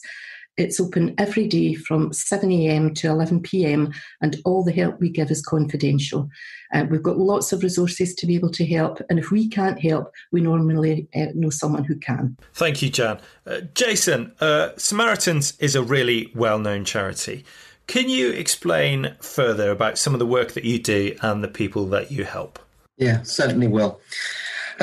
It's 0.57 0.79
open 0.79 1.13
every 1.17 1.47
day 1.47 1.73
from 1.73 2.11
7am 2.11 2.95
to 2.95 3.07
11pm, 3.07 3.93
and 4.21 4.37
all 4.45 4.63
the 4.63 4.71
help 4.71 4.99
we 4.99 5.09
give 5.09 5.29
is 5.29 5.41
confidential. 5.41 6.29
Uh, 6.73 6.85
we've 6.89 7.03
got 7.03 7.17
lots 7.17 7.51
of 7.51 7.61
resources 7.61 8.15
to 8.15 8.25
be 8.25 8.35
able 8.35 8.51
to 8.51 8.65
help, 8.65 9.01
and 9.09 9.19
if 9.19 9.31
we 9.31 9.49
can't 9.49 9.81
help, 9.81 10.11
we 10.31 10.39
normally 10.39 11.07
uh, 11.13 11.27
know 11.33 11.49
someone 11.49 11.83
who 11.83 11.97
can. 11.97 12.37
Thank 12.53 12.81
you, 12.81 12.89
Jan. 12.89 13.19
Uh, 13.45 13.61
Jason, 13.73 14.31
uh, 14.39 14.69
Samaritans 14.77 15.57
is 15.59 15.75
a 15.75 15.83
really 15.83 16.31
well 16.33 16.57
known 16.57 16.85
charity. 16.85 17.43
Can 17.87 18.09
you 18.09 18.31
explain 18.31 19.15
further 19.19 19.71
about 19.71 19.97
some 19.97 20.13
of 20.13 20.19
the 20.19 20.25
work 20.25 20.53
that 20.53 20.63
you 20.63 20.79
do 20.79 21.17
and 21.21 21.43
the 21.43 21.49
people 21.49 21.85
that 21.87 22.11
you 22.11 22.23
help? 22.23 22.59
Yeah, 22.97 23.23
certainly 23.23 23.67
will. 23.67 23.99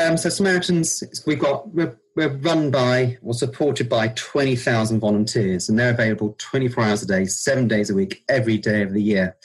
Um, 0.01 0.17
so 0.17 0.29
Samaritans, 0.29 1.03
we've 1.27 1.41
got 1.41 1.67
we're, 2.17 2.37
run 2.39 2.71
by 2.71 3.19
or 3.23 3.35
supported 3.35 3.89
by 3.89 4.09
twenty 4.09 4.57
thousand 4.57 5.01
volunteers, 5.01 5.69
and 5.69 5.79
they're 5.79 5.91
available 5.91 6.35
twenty 6.39 6.69
four 6.69 6.85
hours 6.85 7.03
a 7.03 7.07
day, 7.07 7.25
seven 7.25 7.69
days 7.69 7.91
a 7.91 7.95
week, 7.95 8.25
every 8.29 8.59
day 8.59 8.83
of 8.83 8.93
the 8.93 9.03
year, 9.03 9.37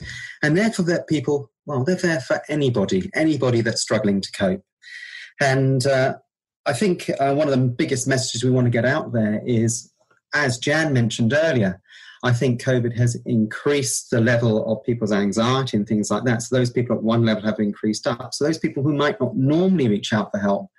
and 0.41 0.57
they're 0.57 0.71
for 0.71 0.83
that 0.83 1.07
people. 1.07 1.51
Well, 1.65 1.83
they're 1.83 1.95
there 1.95 2.21
for 2.21 2.41
anybody, 2.47 3.09
anybody 3.13 3.61
that's 3.61 3.81
struggling 3.81 4.21
to 4.21 4.31
cope, 4.31 4.63
and 5.41 5.85
uh, 5.85 6.15
I 6.65 6.73
think 6.73 7.09
uh, 7.19 7.33
one 7.33 7.47
of 7.47 7.57
the 7.57 7.65
biggest 7.65 8.07
messages 8.07 8.43
we 8.43 8.51
want 8.51 8.65
to 8.65 8.71
get 8.71 8.85
out 8.85 9.13
there 9.13 9.41
is, 9.45 9.91
as 10.33 10.57
Jan 10.57 10.93
mentioned 10.93 11.33
earlier, 11.33 11.81
I 12.23 12.33
think 12.33 12.61
COVID 12.61 12.97
has 12.97 13.15
increased 13.25 14.11
the 14.11 14.19
level 14.19 14.69
of 14.71 14.83
people's 14.83 15.11
anxiety 15.11 15.77
and 15.77 15.87
things 15.87 16.09
like 16.09 16.23
that. 16.25 16.41
So 16.41 16.55
those 16.55 16.69
people 16.69 16.97
at 16.97 17.03
one 17.03 17.25
level 17.25 17.43
have 17.43 17.59
increased 17.59 18.07
up. 18.07 18.33
So 18.33 18.43
those 18.43 18.57
people 18.57 18.83
who 18.83 18.93
might 18.93 19.19
not 19.21 19.35
normally 19.37 19.87
reach 19.87 20.11
out 20.11 20.31
for 20.31 20.39
help 20.39 20.69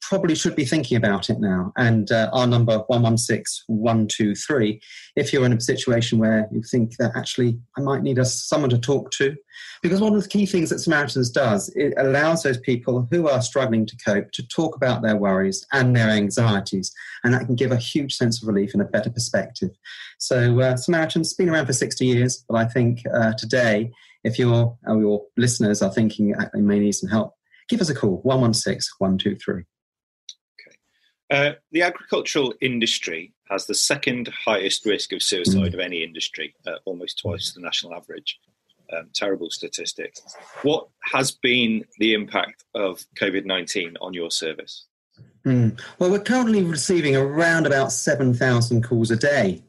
probably 0.00 0.34
should 0.34 0.56
be 0.56 0.64
thinking 0.64 0.96
about 0.96 1.30
it 1.30 1.40
now. 1.40 1.72
And 1.76 2.10
uh, 2.10 2.30
our 2.32 2.46
number 2.46 2.78
116123, 2.88 4.80
if 5.16 5.32
you're 5.32 5.44
in 5.44 5.52
a 5.52 5.60
situation 5.60 6.18
where 6.18 6.48
you 6.52 6.62
think 6.62 6.96
that 6.98 7.12
actually 7.16 7.58
I 7.76 7.80
might 7.80 8.02
need 8.02 8.18
a, 8.18 8.24
someone 8.24 8.70
to 8.70 8.78
talk 8.78 9.10
to, 9.12 9.36
because 9.82 10.00
one 10.00 10.14
of 10.14 10.22
the 10.22 10.28
key 10.28 10.46
things 10.46 10.70
that 10.70 10.78
Samaritans 10.78 11.30
does, 11.30 11.72
it 11.74 11.94
allows 11.96 12.42
those 12.42 12.58
people 12.58 13.08
who 13.10 13.28
are 13.28 13.42
struggling 13.42 13.86
to 13.86 13.96
cope 14.04 14.30
to 14.32 14.46
talk 14.46 14.76
about 14.76 15.02
their 15.02 15.16
worries 15.16 15.66
and 15.72 15.96
their 15.96 16.10
anxieties, 16.10 16.92
and 17.24 17.34
that 17.34 17.46
can 17.46 17.56
give 17.56 17.72
a 17.72 17.76
huge 17.76 18.14
sense 18.14 18.42
of 18.42 18.48
relief 18.48 18.72
and 18.72 18.82
a 18.82 18.86
better 18.86 19.10
perspective. 19.10 19.70
So 20.18 20.60
uh, 20.60 20.76
Samaritans 20.76 21.34
been 21.34 21.50
around 21.50 21.66
for 21.66 21.72
60 21.72 22.06
years, 22.06 22.44
but 22.48 22.56
I 22.56 22.66
think 22.66 23.02
uh, 23.12 23.32
today, 23.34 23.90
if 24.24 24.38
your 24.38 24.78
your 24.86 25.24
listeners 25.36 25.82
are 25.82 25.90
thinking 25.90 26.34
they 26.52 26.60
may 26.60 26.78
need 26.78 26.92
some 26.92 27.10
help, 27.10 27.34
give 27.68 27.80
us 27.80 27.88
a 27.88 27.94
call 27.94 28.20
116 28.22 28.94
123. 28.98 29.64
Uh, 31.32 31.54
the 31.70 31.80
agricultural 31.80 32.52
industry 32.60 33.32
has 33.48 33.64
the 33.64 33.74
second 33.74 34.28
highest 34.28 34.84
risk 34.84 35.12
of 35.12 35.22
suicide 35.22 35.72
of 35.72 35.80
any 35.80 36.04
industry, 36.04 36.54
uh, 36.66 36.72
almost 36.84 37.18
twice 37.20 37.54
the 37.54 37.60
national 37.60 37.94
average. 37.94 38.38
Um, 38.94 39.08
terrible 39.14 39.48
statistics. 39.48 40.20
What 40.62 40.88
has 41.04 41.30
been 41.30 41.86
the 41.98 42.12
impact 42.12 42.64
of 42.74 43.02
COVID 43.18 43.46
19 43.46 43.96
on 44.02 44.12
your 44.12 44.30
service? 44.30 44.84
Mm. 45.46 45.80
Well, 45.98 46.10
we're 46.10 46.18
currently 46.18 46.62
receiving 46.62 47.16
around 47.16 47.66
about 47.66 47.92
7,000 47.92 48.84
calls 48.84 49.10
a 49.10 49.16
day, 49.16 49.62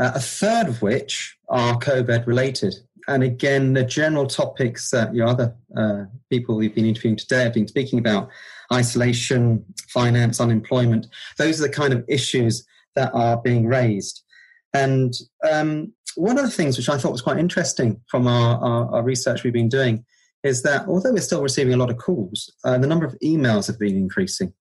uh, 0.00 0.10
a 0.16 0.20
third 0.20 0.66
of 0.66 0.82
which 0.82 1.38
are 1.48 1.78
COVID 1.78 2.26
related. 2.26 2.74
And 3.06 3.22
again, 3.22 3.74
the 3.74 3.84
general 3.84 4.26
topics 4.26 4.90
that 4.90 5.14
your 5.14 5.28
other 5.28 5.54
uh, 5.76 6.06
people 6.28 6.56
we've 6.56 6.74
been 6.74 6.86
interviewing 6.86 7.16
today 7.16 7.44
have 7.44 7.54
been 7.54 7.68
speaking 7.68 8.00
about 8.00 8.30
isolation, 8.72 9.64
finance, 9.88 10.40
unemployment. 10.40 11.06
Those 11.38 11.60
are 11.60 11.66
the 11.66 11.72
kind 11.72 11.92
of 11.92 12.04
issues 12.08 12.66
that 12.94 13.12
are 13.14 13.36
being 13.36 13.66
raised. 13.66 14.22
And 14.74 15.14
um, 15.50 15.92
one 16.16 16.38
of 16.38 16.44
the 16.44 16.50
things 16.50 16.76
which 16.76 16.88
I 16.88 16.98
thought 16.98 17.12
was 17.12 17.22
quite 17.22 17.38
interesting 17.38 18.00
from 18.08 18.26
our, 18.26 18.58
our, 18.58 18.94
our, 18.96 19.02
research 19.02 19.42
we've 19.42 19.52
been 19.52 19.68
doing 19.68 20.04
is 20.42 20.62
that 20.62 20.86
although 20.86 21.12
we're 21.12 21.20
still 21.20 21.42
receiving 21.42 21.74
a 21.74 21.76
lot 21.76 21.90
of 21.90 21.98
calls, 21.98 22.52
uh, 22.64 22.78
the 22.78 22.86
number 22.86 23.04
of 23.04 23.16
emails 23.22 23.66
have 23.66 23.78
been 23.78 23.96
increasing. 23.96 24.52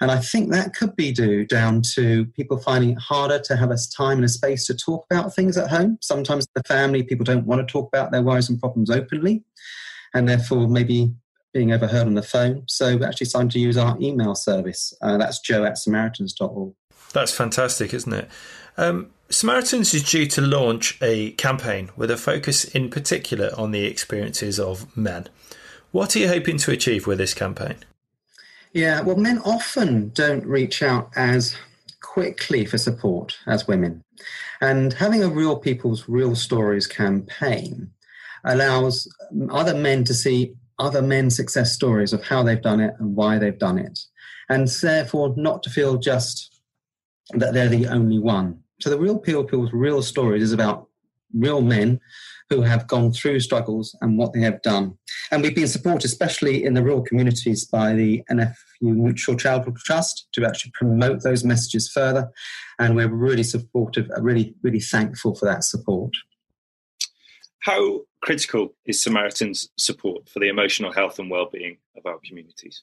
And 0.00 0.10
I 0.10 0.18
think 0.18 0.50
that 0.50 0.74
could 0.74 0.94
be 0.96 1.12
due 1.12 1.46
down 1.46 1.82
to 1.94 2.26
people 2.26 2.58
finding 2.58 2.90
it 2.90 2.98
harder 2.98 3.38
to 3.40 3.56
have 3.56 3.70
a 3.70 3.78
time 3.96 4.18
and 4.18 4.24
a 4.24 4.28
space 4.28 4.66
to 4.66 4.74
talk 4.74 5.06
about 5.10 5.34
things 5.34 5.56
at 5.56 5.70
home. 5.70 5.98
Sometimes 6.00 6.46
the 6.54 6.62
family, 6.64 7.02
people 7.02 7.24
don't 7.24 7.46
want 7.46 7.66
to 7.66 7.70
talk 7.70 7.88
about 7.88 8.12
their 8.12 8.22
worries 8.22 8.50
and 8.50 8.60
problems 8.60 8.90
openly. 8.90 9.44
And 10.14 10.28
therefore, 10.28 10.68
maybe 10.68 11.14
being 11.52 11.72
overheard 11.72 12.06
on 12.06 12.14
the 12.14 12.22
phone. 12.22 12.64
So 12.66 12.96
we 12.96 13.04
actually 13.04 13.26
started 13.26 13.50
to 13.52 13.58
use 13.58 13.76
our 13.76 13.96
email 14.00 14.34
service. 14.34 14.94
Uh, 15.02 15.18
that's 15.18 15.40
jo 15.40 15.64
at 15.64 15.78
samaritans.org. 15.78 16.74
That's 17.12 17.32
fantastic, 17.32 17.92
isn't 17.92 18.12
it? 18.12 18.28
Um, 18.76 19.10
Samaritans 19.28 19.94
is 19.94 20.02
due 20.02 20.26
to 20.26 20.40
launch 20.40 20.98
a 21.00 21.32
campaign 21.32 21.90
with 21.96 22.10
a 22.10 22.16
focus 22.16 22.64
in 22.64 22.90
particular 22.90 23.50
on 23.56 23.70
the 23.70 23.84
experiences 23.84 24.58
of 24.60 24.94
men. 24.96 25.28
What 25.90 26.14
are 26.14 26.18
you 26.18 26.28
hoping 26.28 26.58
to 26.58 26.70
achieve 26.70 27.06
with 27.06 27.18
this 27.18 27.34
campaign? 27.34 27.76
Yeah, 28.72 29.02
well, 29.02 29.16
men 29.16 29.38
often 29.38 30.10
don't 30.10 30.46
reach 30.46 30.82
out 30.82 31.10
as 31.16 31.54
quickly 32.00 32.64
for 32.64 32.78
support 32.78 33.38
as 33.46 33.66
women. 33.66 34.02
And 34.60 34.92
having 34.92 35.22
a 35.22 35.28
Real 35.28 35.56
People's 35.56 36.08
Real 36.08 36.34
Stories 36.34 36.86
campaign 36.86 37.90
allows 38.44 39.08
other 39.50 39.74
men 39.74 40.04
to 40.04 40.14
see 40.14 40.54
other 40.78 41.02
men's 41.02 41.36
success 41.36 41.72
stories 41.72 42.12
of 42.12 42.24
how 42.24 42.42
they've 42.42 42.62
done 42.62 42.80
it 42.80 42.94
and 42.98 43.16
why 43.16 43.38
they've 43.38 43.58
done 43.58 43.78
it. 43.78 43.98
And 44.48 44.68
therefore, 44.68 45.34
not 45.36 45.62
to 45.62 45.70
feel 45.70 45.96
just 45.96 46.60
that 47.30 47.54
they're 47.54 47.68
the 47.68 47.86
only 47.86 48.18
one. 48.18 48.60
So, 48.80 48.90
the 48.90 48.98
Real 48.98 49.18
Peel 49.18 49.44
People's 49.44 49.72
Real 49.72 50.02
Stories 50.02 50.42
is 50.42 50.52
about 50.52 50.88
real 51.32 51.62
men 51.62 52.00
who 52.50 52.60
have 52.62 52.86
gone 52.86 53.12
through 53.12 53.40
struggles 53.40 53.96
and 54.02 54.18
what 54.18 54.32
they 54.32 54.40
have 54.40 54.60
done. 54.62 54.98
And 55.30 55.42
we've 55.42 55.54
been 55.54 55.68
supported, 55.68 56.04
especially 56.04 56.64
in 56.64 56.74
the 56.74 56.82
rural 56.82 57.02
communities, 57.02 57.64
by 57.64 57.94
the 57.94 58.22
NFU 58.30 58.54
Mutual 58.82 59.36
Charitable 59.36 59.74
Trust 59.84 60.28
to 60.32 60.44
actually 60.44 60.72
promote 60.74 61.22
those 61.22 61.44
messages 61.44 61.90
further. 61.90 62.30
And 62.78 62.94
we're 62.94 63.08
really 63.08 63.42
supportive, 63.42 64.10
really, 64.18 64.54
really 64.62 64.80
thankful 64.80 65.34
for 65.34 65.46
that 65.46 65.64
support. 65.64 66.12
How 67.60 68.00
critical 68.22 68.74
is 68.86 69.02
Samaritan's 69.02 69.68
support 69.76 70.28
for 70.28 70.38
the 70.38 70.48
emotional 70.48 70.92
health 70.92 71.18
and 71.18 71.28
well-being 71.28 71.76
of 71.96 72.06
our 72.06 72.18
communities? 72.24 72.82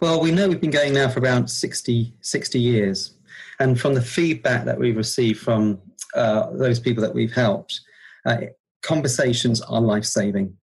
Well, 0.00 0.20
we 0.20 0.32
know 0.32 0.48
we've 0.48 0.60
been 0.60 0.70
going 0.70 0.92
now 0.92 1.08
for 1.08 1.20
around 1.20 1.48
60, 1.48 2.12
60 2.20 2.60
years. 2.60 3.14
And 3.58 3.80
from 3.80 3.94
the 3.94 4.02
feedback 4.02 4.64
that 4.64 4.78
we've 4.78 4.96
received 4.96 5.40
from 5.40 5.80
uh, 6.14 6.50
those 6.50 6.80
people 6.80 7.02
that 7.02 7.14
we've 7.14 7.32
helped, 7.32 7.80
uh, 8.26 8.38
conversations 8.82 9.62
are 9.62 9.80
life 9.80 10.04
saving. 10.04 10.56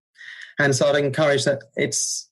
And 0.60 0.76
so 0.76 0.88
I'd 0.88 1.04
encourage 1.04 1.46
that 1.46 1.64
it's 1.76 2.30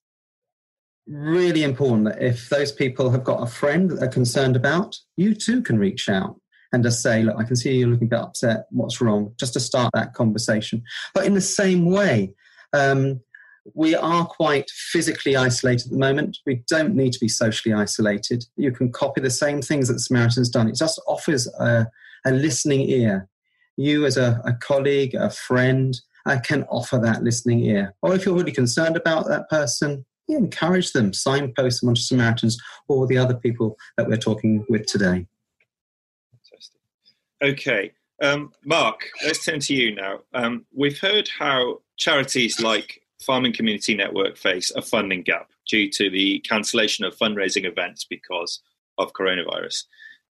really 1.07 1.63
important 1.63 2.05
that 2.05 2.21
if 2.21 2.49
those 2.49 2.71
people 2.71 3.09
have 3.09 3.23
got 3.23 3.41
a 3.41 3.51
friend 3.51 3.89
that 3.89 3.99
they're 3.99 4.09
concerned 4.09 4.55
about, 4.55 4.97
you 5.17 5.33
too 5.33 5.61
can 5.61 5.79
reach 5.79 6.09
out 6.09 6.40
and 6.73 6.83
just 6.83 7.01
say, 7.01 7.23
look, 7.23 7.35
I 7.37 7.43
can 7.43 7.55
see 7.55 7.77
you're 7.77 7.89
looking 7.89 8.07
a 8.07 8.09
bit 8.09 8.19
upset. 8.19 8.65
What's 8.69 9.01
wrong? 9.01 9.33
Just 9.37 9.53
to 9.53 9.59
start 9.59 9.91
that 9.93 10.13
conversation. 10.13 10.83
But 11.13 11.25
in 11.25 11.33
the 11.33 11.41
same 11.41 11.85
way, 11.85 12.33
um, 12.73 13.19
we 13.75 13.95
are 13.95 14.25
quite 14.25 14.69
physically 14.69 15.35
isolated 15.35 15.87
at 15.87 15.91
the 15.91 15.97
moment. 15.97 16.39
We 16.45 16.63
don't 16.67 16.95
need 16.95 17.13
to 17.13 17.19
be 17.19 17.27
socially 17.27 17.73
isolated. 17.73 18.45
You 18.55 18.71
can 18.71 18.91
copy 18.91 19.21
the 19.21 19.29
same 19.29 19.61
things 19.61 19.87
that 19.87 19.99
Samaritan's 19.99 20.49
done. 20.49 20.67
It 20.67 20.75
just 20.75 21.01
offers 21.07 21.47
a, 21.59 21.87
a 22.25 22.31
listening 22.31 22.89
ear. 22.89 23.27
You, 23.77 24.05
as 24.05 24.17
a, 24.17 24.41
a 24.45 24.53
colleague, 24.53 25.13
a 25.13 25.29
friend, 25.29 25.99
uh, 26.25 26.39
can 26.43 26.63
offer 26.63 26.97
that 26.99 27.23
listening 27.23 27.59
ear. 27.61 27.93
Or 28.01 28.15
if 28.15 28.25
you're 28.25 28.35
really 28.35 28.51
concerned 28.51 28.95
about 28.95 29.27
that 29.27 29.49
person, 29.49 30.05
encourage 30.27 30.93
them, 30.93 31.13
signpost 31.13 31.81
them 31.81 31.89
onto 31.89 32.01
Samaritans 32.01 32.57
or 32.87 33.07
the 33.07 33.17
other 33.17 33.35
people 33.35 33.77
that 33.97 34.07
we're 34.07 34.17
talking 34.17 34.65
with 34.69 34.85
today. 34.85 35.25
Okay. 37.41 37.91
Um, 38.21 38.51
Mark, 38.63 39.09
let's 39.25 39.43
turn 39.43 39.59
to 39.61 39.73
you 39.73 39.95
now. 39.95 40.19
Um, 40.33 40.65
we've 40.73 40.99
heard 40.99 41.27
how 41.27 41.81
charities 41.97 42.61
like 42.61 43.01
Farming 43.25 43.53
Community 43.53 43.95
Network 43.95 44.37
face 44.37 44.71
a 44.71 44.81
funding 44.81 45.23
gap 45.23 45.49
due 45.67 45.89
to 45.89 46.09
the 46.09 46.39
cancellation 46.39 47.03
of 47.03 47.17
fundraising 47.17 47.65
events 47.65 48.05
because 48.07 48.61
of 48.99 49.13
coronavirus. 49.13 49.85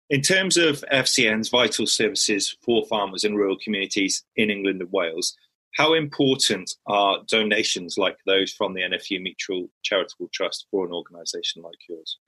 In 0.09 0.21
terms 0.21 0.57
of 0.57 0.83
FCN's 0.91 1.49
vital 1.49 1.85
services 1.85 2.55
for 2.63 2.85
farmers 2.85 3.23
in 3.23 3.35
rural 3.35 3.57
communities 3.61 4.23
in 4.35 4.49
England 4.49 4.81
and 4.81 4.91
Wales, 4.91 5.35
how 5.75 5.93
important 5.93 6.75
are 6.85 7.19
donations 7.27 7.97
like 7.97 8.17
those 8.25 8.51
from 8.51 8.73
the 8.73 8.81
NFU 8.81 9.21
Mutual 9.21 9.69
Charitable 9.83 10.29
Trust 10.33 10.67
for 10.69 10.85
an 10.85 10.91
organisation 10.91 11.61
like 11.61 11.77
yours? 11.87 12.19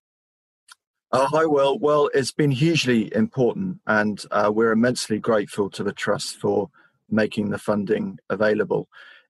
Uh, 1.14 1.28
hi, 1.28 1.46
Will. 1.46 1.78
Well, 1.78 2.10
it's 2.16 2.32
been 2.32 2.50
hugely 2.50 3.14
important, 3.14 3.78
and 3.86 4.26
uh, 4.32 4.52
we're 4.52 4.72
immensely 4.72 5.20
grateful 5.20 5.70
to 5.70 5.84
the 5.84 5.94
Trust 5.94 6.38
for 6.38 6.72
making 7.08 7.52
the 7.52 7.60
funding 7.60 8.18
available. 8.32 8.88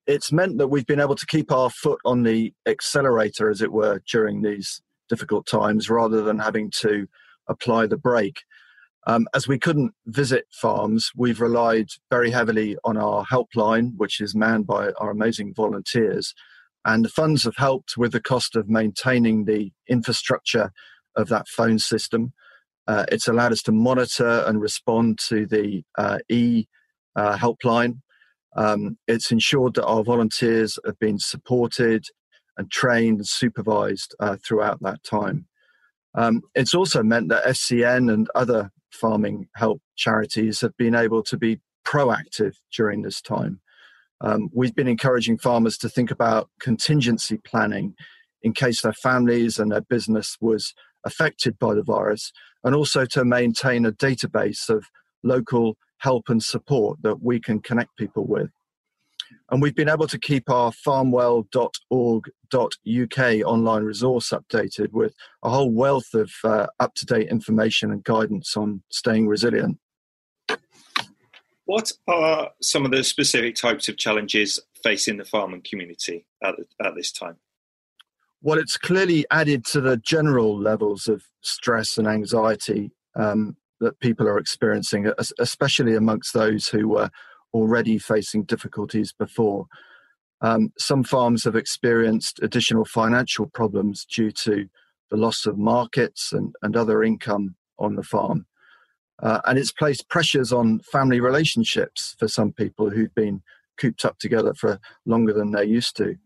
It's 0.08 0.32
meant 0.32 0.60
that 0.60 0.70
we've 0.70 0.86
been 0.86 1.02
able 1.02 1.18
to 1.18 1.26
keep 1.26 1.52
our 1.52 1.70
foot 1.70 2.00
on 2.06 2.24
the 2.24 2.54
accelerator, 2.66 3.50
as 3.50 3.62
it 3.62 3.74
were, 3.74 4.02
during 4.10 4.42
these 4.44 4.82
difficult 5.10 5.46
times 5.46 5.90
rather 5.90 6.22
than 6.22 6.40
having 6.40 6.72
to 6.80 7.06
apply 7.50 7.88
the 7.88 7.98
brake. 7.98 8.44
Um, 9.06 9.28
as 9.36 9.50
we 9.50 9.60
couldn't 9.60 9.94
visit 10.06 10.46
farms, 10.54 11.12
we've 11.18 11.42
relied 11.42 11.90
very 12.10 12.32
heavily 12.32 12.78
on 12.86 12.96
our 12.96 13.26
helpline, 13.26 13.92
which 13.98 14.22
is 14.22 14.34
manned 14.34 14.68
by 14.68 14.94
our 15.02 15.12
amazing 15.12 15.54
volunteers. 15.54 16.34
And 16.86 17.04
the 17.04 17.10
funds 17.10 17.44
have 17.44 17.58
helped 17.58 17.98
with 17.98 18.14
the 18.14 18.22
cost 18.22 18.56
of 18.56 18.70
maintaining 18.70 19.44
the 19.44 19.74
infrastructure 19.90 20.72
of 21.16 21.30
that 21.30 21.48
phone 21.48 21.80
system. 21.80 22.34
Uh, 22.88 23.06
it's 23.10 23.28
allowed 23.28 23.52
us 23.52 23.62
to 23.64 23.72
monitor 23.72 24.44
and 24.46 24.62
respond 24.62 25.20
to 25.28 25.46
the 25.46 25.84
uh, 25.98 26.20
e 26.30 26.66
uh, 27.16 27.38
helpline. 27.38 28.00
Um, 28.56 28.98
it's 29.08 29.32
ensured 29.32 29.76
that 29.76 29.86
our 29.86 30.04
volunteers 30.04 30.78
have 30.86 31.00
been 31.00 31.18
supported 31.20 32.06
and 32.58 32.70
trained 32.70 33.18
and 33.18 33.28
supervised 33.28 34.16
uh, 34.20 34.38
throughout 34.46 34.80
that 34.82 35.04
time. 35.04 35.48
Um, 36.16 36.42
it's 36.54 36.76
also 36.76 37.02
meant 37.02 37.30
that 37.30 37.46
FCN 37.46 38.14
and 38.14 38.30
other 38.36 38.72
farming 38.92 39.48
help 39.56 39.82
charities 39.96 40.62
have 40.62 40.78
been 40.78 40.94
able 40.94 41.24
to 41.24 41.38
be 41.38 41.60
proactive 41.86 42.54
during 42.76 43.02
this 43.02 43.22
time. 43.22 43.60
Um, 44.22 44.50
we've 44.54 44.76
been 44.76 44.88
encouraging 44.88 45.38
farmers 45.38 45.78
to 45.80 45.90
think 45.90 46.12
about 46.12 46.50
contingency 46.60 47.38
planning 47.44 47.96
in 48.42 48.54
case 48.54 48.82
their 48.82 48.94
families 48.94 49.58
and 49.58 49.72
their 49.72 49.82
business 49.82 50.38
was 50.40 50.74
affected 51.06 51.58
by 51.60 51.74
the 51.74 51.84
virus, 51.84 52.32
and 52.64 52.76
also 52.76 53.06
to 53.06 53.26
maintain 53.26 53.86
a 53.86 53.92
database 53.92 54.70
of 54.70 54.86
local 55.24 55.78
help 56.00 56.30
and 56.30 56.44
support 56.44 57.02
that 57.02 57.22
we 57.22 57.40
can 57.40 57.60
connect 57.60 57.96
people 57.98 58.26
with. 58.26 58.50
And 59.50 59.62
we've 59.62 59.76
been 59.76 59.90
able 59.90 60.08
to 60.08 60.20
keep 60.20 60.50
our 60.50 60.72
farmwell.org.uk 60.72 63.46
online 63.46 63.84
resource 63.84 64.30
updated 64.30 64.92
with 64.92 65.14
a 65.44 65.50
whole 65.50 65.72
wealth 65.72 66.14
of 66.14 66.32
uh, 66.44 66.68
up 66.80 66.94
to 66.96 67.06
date 67.06 67.30
information 67.30 67.92
and 67.92 68.04
guidance 68.04 68.56
on 68.58 68.84
staying 68.90 69.28
resilient. 69.28 69.80
What 71.66 71.92
are 72.08 72.52
some 72.62 72.86
of 72.86 72.92
the 72.92 73.04
specific 73.04 73.56
types 73.56 73.88
of 73.88 73.98
challenges 73.98 74.60
facing 74.84 75.18
the 75.18 75.26
farming 75.26 75.64
community 75.68 76.26
at, 76.44 76.56
at 76.84 76.96
this 76.96 77.12
time? 77.12 77.38
Well, 78.46 78.60
it's 78.60 78.78
clearly 78.78 79.26
added 79.32 79.66
to 79.68 79.80
the 79.80 79.96
general 79.96 80.60
levels 80.60 81.08
of 81.08 81.24
stress 81.42 81.98
and 81.98 82.06
anxiety 82.06 82.92
um, 83.16 83.56
that 83.80 84.02
people 84.02 84.28
are 84.28 84.38
experiencing, 84.38 85.10
especially 85.40 85.96
amongst 85.96 86.34
those 86.34 86.68
who 86.68 86.90
were 86.90 87.10
already 87.54 87.98
facing 87.98 88.44
difficulties 88.44 89.14
before. 89.14 89.68
Um, 90.42 90.74
some 90.78 91.06
farms 91.06 91.46
have 91.46 91.56
experienced 91.56 92.42
additional 92.44 92.84
financial 92.84 93.46
problems 93.46 94.04
due 94.04 94.32
to 94.32 94.68
the 95.10 95.16
loss 95.16 95.46
of 95.46 95.58
markets 95.58 96.34
and, 96.34 96.54
and 96.62 96.76
other 96.76 97.02
income 97.02 97.56
on 97.80 97.96
the 97.96 98.04
farm. 98.04 98.46
Uh, 99.22 99.40
and 99.46 99.58
it's 99.58 99.72
placed 99.72 100.10
pressures 100.10 100.52
on 100.52 100.80
family 100.80 101.22
relationships 101.22 102.14
for 102.20 102.28
some 102.28 102.52
people 102.52 102.90
who've 102.90 103.16
been 103.16 103.42
cooped 103.78 104.04
up 104.04 104.18
together 104.20 104.54
for 104.54 104.82
longer 105.06 105.32
than 105.32 105.52
they're 105.52 105.64
used 105.64 105.96
to. 105.96 106.18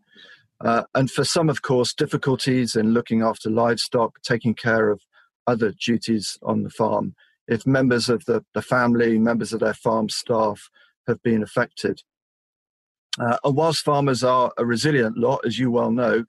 Uh, 0.64 0.82
and 0.94 1.10
for 1.10 1.24
some, 1.24 1.48
of 1.48 1.62
course, 1.62 1.94
difficulties 1.94 2.74
in 2.74 2.92
looking 2.92 3.22
after 3.22 3.48
livestock, 3.48 4.20
taking 4.22 4.54
care 4.54 4.90
of 4.90 5.00
other 5.46 5.72
duties 5.72 6.38
on 6.42 6.62
the 6.62 6.70
farm. 6.70 7.14
If 7.46 7.66
members 7.66 8.08
of 8.08 8.24
the, 8.26 8.44
the 8.54 8.62
family, 8.62 9.18
members 9.18 9.52
of 9.52 9.60
their 9.60 9.74
farm 9.74 10.08
staff 10.08 10.68
have 11.06 11.22
been 11.22 11.42
affected. 11.42 12.02
Uh, 13.18 13.38
and 13.42 13.56
whilst 13.56 13.84
farmers 13.84 14.22
are 14.22 14.52
a 14.58 14.66
resilient 14.66 15.16
lot, 15.16 15.40
as 15.46 15.58
you 15.58 15.70
well 15.70 15.90
know, 15.90 16.24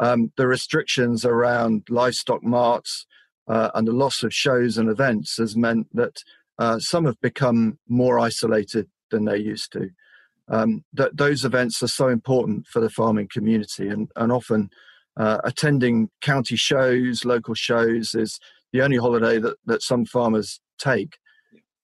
um, 0.00 0.32
the 0.36 0.46
restrictions 0.46 1.24
around 1.24 1.84
livestock 1.88 2.42
marts 2.44 3.06
uh, 3.48 3.70
and 3.74 3.88
the 3.88 3.92
loss 3.92 4.22
of 4.22 4.34
shows 4.34 4.78
and 4.78 4.88
events 4.88 5.38
has 5.38 5.56
meant 5.56 5.88
that 5.94 6.22
uh, 6.58 6.78
some 6.78 7.04
have 7.04 7.20
become 7.20 7.78
more 7.88 8.18
isolated 8.18 8.88
than 9.10 9.24
they 9.24 9.38
used 9.38 9.72
to. 9.72 9.90
Um, 10.50 10.84
that 10.94 11.16
those 11.16 11.44
events 11.44 11.82
are 11.82 11.88
so 11.88 12.08
important 12.08 12.66
for 12.66 12.80
the 12.80 12.88
farming 12.88 13.28
community, 13.30 13.88
and, 13.88 14.10
and 14.16 14.32
often 14.32 14.70
uh, 15.18 15.38
attending 15.44 16.08
county 16.22 16.56
shows, 16.56 17.24
local 17.24 17.54
shows, 17.54 18.14
is 18.14 18.38
the 18.72 18.82
only 18.82 18.96
holiday 18.96 19.38
that, 19.38 19.56
that 19.66 19.82
some 19.82 20.06
farmers 20.06 20.60
take. 20.78 21.18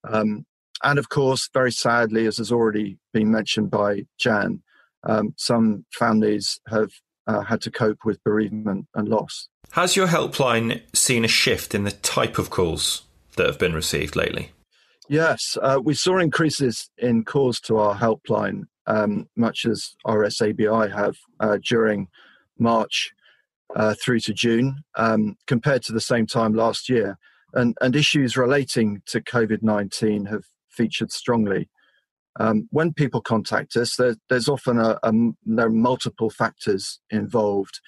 Um, 0.08 0.46
and 0.82 0.98
of 0.98 1.08
course, 1.08 1.48
very 1.52 1.72
sadly, 1.72 2.26
as 2.26 2.38
has 2.38 2.52
already 2.52 2.98
been 3.12 3.30
mentioned 3.30 3.70
by 3.70 4.06
Jan, 4.18 4.62
um, 5.02 5.34
some 5.36 5.84
families 5.92 6.60
have 6.68 6.90
uh, 7.26 7.40
had 7.40 7.60
to 7.62 7.70
cope 7.70 7.98
with 8.04 8.22
bereavement 8.24 8.86
and 8.94 9.08
loss. 9.08 9.48
Has 9.72 9.96
your 9.96 10.06
helpline 10.06 10.82
seen 10.94 11.24
a 11.24 11.28
shift 11.28 11.74
in 11.74 11.84
the 11.84 11.90
type 11.90 12.38
of 12.38 12.50
calls 12.50 13.02
that 13.36 13.46
have 13.46 13.58
been 13.58 13.74
received 13.74 14.14
lately? 14.14 14.52
Yes, 15.08 15.58
uh, 15.60 15.80
we 15.82 15.94
saw 15.94 16.18
increases 16.18 16.90
in 16.96 17.24
calls 17.24 17.60
to 17.60 17.76
our 17.76 17.94
helpline, 17.94 18.62
um, 18.86 19.28
much 19.36 19.66
as 19.66 19.96
RSABI 20.06 20.94
have 20.94 21.16
uh, 21.40 21.58
during 21.62 22.08
March 22.58 23.12
uh, 23.76 23.94
through 24.02 24.20
to 24.20 24.32
June, 24.32 24.82
um, 24.96 25.36
compared 25.46 25.82
to 25.82 25.92
the 25.92 26.00
same 26.00 26.26
time 26.26 26.54
last 26.54 26.88
year. 26.88 27.18
And, 27.52 27.76
and 27.80 27.94
issues 27.94 28.36
relating 28.36 29.02
to 29.06 29.20
COVID 29.20 29.62
19 29.62 30.26
have 30.26 30.44
featured 30.70 31.12
strongly. 31.12 31.68
Um, 32.40 32.66
when 32.70 32.92
people 32.92 33.20
contact 33.20 33.76
us, 33.76 33.96
there, 33.96 34.16
there's 34.28 34.48
often 34.48 34.78
a, 34.78 34.98
a, 35.02 35.12
there 35.44 35.66
are 35.66 35.70
multiple 35.70 36.30
factors 36.30 36.98
involved, 37.10 37.80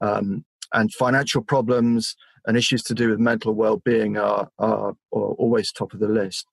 um, 0.00 0.44
and 0.72 0.92
financial 0.94 1.42
problems 1.42 2.16
and 2.46 2.56
issues 2.56 2.82
to 2.84 2.94
do 2.94 3.10
with 3.10 3.18
mental 3.18 3.54
well-being 3.54 4.18
are, 4.18 4.48
are, 4.58 4.90
are 4.90 4.94
always 5.12 5.70
top 5.70 5.92
of 5.92 6.00
the 6.00 6.08
list. 6.08 6.46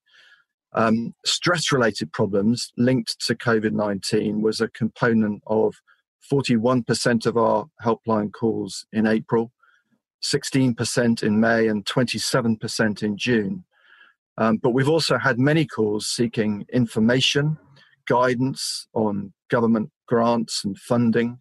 Um, 0.74 1.14
stress-related 1.26 2.14
problems 2.14 2.72
linked 2.78 3.20
to 3.28 3.36
COVID-19 3.36 4.42
was 4.42 4.62
a 4.62 4.70
component 4.70 5.44
of 5.48 5.76
41% 6.32 7.26
of 7.26 7.38
our 7.38 7.66
helpline 7.84 8.32
calls 8.32 8.86
in 8.94 9.06
April, 9.06 9.52
16% 10.24 11.24
in 11.24 11.40
May, 11.40 11.68
and 11.68 11.86
27% 11.86 13.04
in 13.04 13.18
June. 13.18 13.66
Um, 14.38 14.58
but 14.58 14.72
we've 14.72 14.90
also 14.90 15.18
had 15.18 15.40
many 15.40 15.66
calls 15.66 16.08
seeking 16.08 16.66
information, 16.72 17.58
guidance 18.08 18.88
on 18.94 19.34
government 19.50 19.92
grants 20.08 20.64
and 20.64 20.78
funding, 20.78 21.40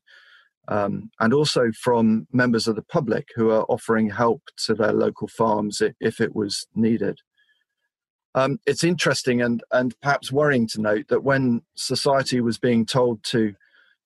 um, 0.68 1.10
and 1.20 1.32
also 1.32 1.70
from 1.72 2.26
members 2.32 2.66
of 2.66 2.76
the 2.76 2.82
public 2.82 3.28
who 3.34 3.50
are 3.50 3.64
offering 3.68 4.10
help 4.10 4.42
to 4.66 4.74
their 4.74 4.92
local 4.92 5.28
farms 5.28 5.80
if 6.00 6.20
it 6.20 6.34
was 6.34 6.66
needed. 6.74 7.18
Um, 8.34 8.58
it's 8.66 8.84
interesting 8.84 9.42
and, 9.42 9.62
and 9.72 9.94
perhaps 10.00 10.30
worrying 10.30 10.68
to 10.68 10.80
note 10.80 11.08
that 11.08 11.24
when 11.24 11.62
society 11.74 12.40
was 12.40 12.58
being 12.58 12.86
told 12.86 13.24
to 13.24 13.54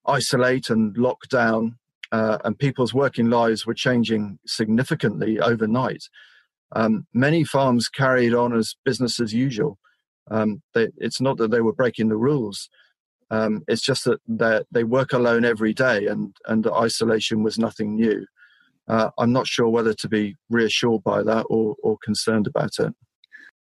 isolate 0.06 0.70
and 0.70 0.96
lock 0.96 1.28
down, 1.28 1.76
uh, 2.12 2.38
and 2.44 2.58
people's 2.58 2.94
working 2.94 3.28
lives 3.28 3.66
were 3.66 3.74
changing 3.74 4.38
significantly 4.46 5.40
overnight, 5.40 6.04
um, 6.72 7.06
many 7.12 7.44
farms 7.44 7.88
carried 7.88 8.32
on 8.34 8.56
as 8.56 8.76
business 8.84 9.20
as 9.20 9.34
usual. 9.34 9.78
Um, 10.30 10.62
they, 10.74 10.88
it's 10.96 11.20
not 11.20 11.38
that 11.38 11.50
they 11.50 11.60
were 11.60 11.72
breaking 11.72 12.08
the 12.08 12.16
rules. 12.16 12.68
Um, 13.30 13.62
it's 13.66 13.82
just 13.82 14.04
that 14.04 14.66
they 14.70 14.84
work 14.84 15.12
alone 15.12 15.44
every 15.44 15.74
day, 15.74 16.06
and 16.06 16.36
and 16.46 16.66
isolation 16.68 17.42
was 17.42 17.58
nothing 17.58 17.96
new. 17.96 18.26
Uh, 18.86 19.10
I'm 19.18 19.32
not 19.32 19.46
sure 19.46 19.68
whether 19.68 19.94
to 19.94 20.08
be 20.08 20.36
reassured 20.50 21.02
by 21.02 21.22
that 21.22 21.46
or, 21.48 21.74
or 21.82 21.96
concerned 22.04 22.46
about 22.46 22.78
it. 22.78 22.94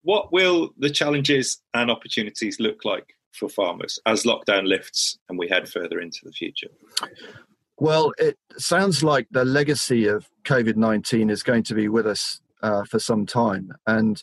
What 0.03 0.31
will 0.31 0.71
the 0.77 0.89
challenges 0.89 1.61
and 1.73 1.89
opportunities 1.89 2.59
look 2.59 2.85
like 2.85 3.15
for 3.31 3.49
farmers 3.49 3.99
as 4.05 4.23
lockdown 4.23 4.67
lifts 4.67 5.17
and 5.27 5.39
we 5.39 5.47
head 5.47 5.67
further 5.67 5.99
into 5.99 6.19
the 6.23 6.31
future? 6.31 6.69
Well, 7.77 8.13
it 8.17 8.37
sounds 8.57 9.03
like 9.03 9.27
the 9.31 9.45
legacy 9.45 10.07
of 10.07 10.29
COVID 10.43 10.75
19 10.75 11.29
is 11.29 11.41
going 11.41 11.63
to 11.63 11.73
be 11.73 11.87
with 11.87 12.05
us 12.05 12.39
uh, 12.61 12.83
for 12.83 12.99
some 12.99 13.25
time, 13.25 13.71
and 13.87 14.21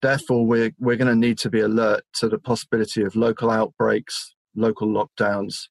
therefore 0.00 0.46
we're 0.46 0.72
we're 0.78 0.96
going 0.96 1.12
to 1.12 1.26
need 1.26 1.38
to 1.38 1.50
be 1.50 1.60
alert 1.60 2.04
to 2.14 2.28
the 2.28 2.38
possibility 2.38 3.02
of 3.02 3.14
local 3.14 3.50
outbreaks, 3.50 4.34
local 4.54 4.88
lockdowns 4.88 5.68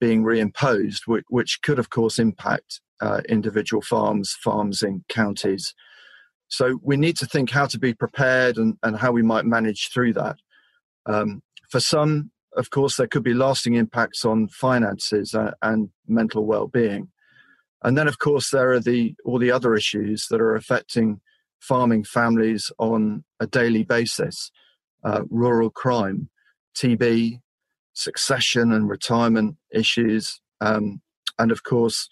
being 0.00 0.24
reimposed, 0.24 1.06
which, 1.06 1.24
which 1.28 1.60
could 1.62 1.78
of 1.78 1.90
course 1.90 2.18
impact 2.18 2.80
uh, 3.00 3.20
individual 3.28 3.82
farms, 3.82 4.36
farms 4.42 4.82
in 4.82 5.04
counties. 5.08 5.74
So 6.52 6.78
we 6.82 6.98
need 6.98 7.16
to 7.16 7.26
think 7.26 7.48
how 7.48 7.64
to 7.66 7.78
be 7.78 7.94
prepared 7.94 8.58
and, 8.58 8.76
and 8.82 8.98
how 8.98 9.10
we 9.10 9.22
might 9.22 9.46
manage 9.46 9.88
through 9.90 10.12
that. 10.12 10.36
Um, 11.06 11.42
for 11.70 11.80
some, 11.80 12.30
of 12.58 12.68
course, 12.68 12.98
there 12.98 13.06
could 13.06 13.22
be 13.22 13.32
lasting 13.32 13.74
impacts 13.74 14.22
on 14.26 14.48
finances 14.48 15.32
and, 15.32 15.54
and 15.62 15.88
mental 16.06 16.44
well-being. 16.44 17.08
And 17.82 17.96
then, 17.96 18.06
of 18.06 18.18
course, 18.18 18.50
there 18.50 18.70
are 18.72 18.80
the 18.80 19.14
all 19.24 19.38
the 19.38 19.50
other 19.50 19.74
issues 19.74 20.26
that 20.28 20.42
are 20.42 20.54
affecting 20.54 21.22
farming 21.58 22.04
families 22.04 22.70
on 22.78 23.24
a 23.40 23.46
daily 23.46 23.82
basis, 23.82 24.50
uh, 25.04 25.22
rural 25.30 25.70
crime, 25.70 26.28
TB, 26.76 27.40
succession 27.94 28.72
and 28.72 28.90
retirement 28.90 29.56
issues, 29.72 30.38
um, 30.60 31.00
and 31.38 31.50
of 31.50 31.64
course, 31.64 32.10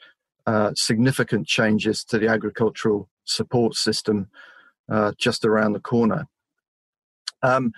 uh, 0.50 0.72
significant 0.74 1.46
changes 1.46 2.02
to 2.02 2.18
the 2.18 2.26
agricultural 2.26 3.08
support 3.24 3.76
system 3.76 4.28
uh, 4.90 5.12
just 5.16 5.44
around 5.44 5.74
the 5.74 5.80
corner. 5.80 6.26
Um, 7.40 7.70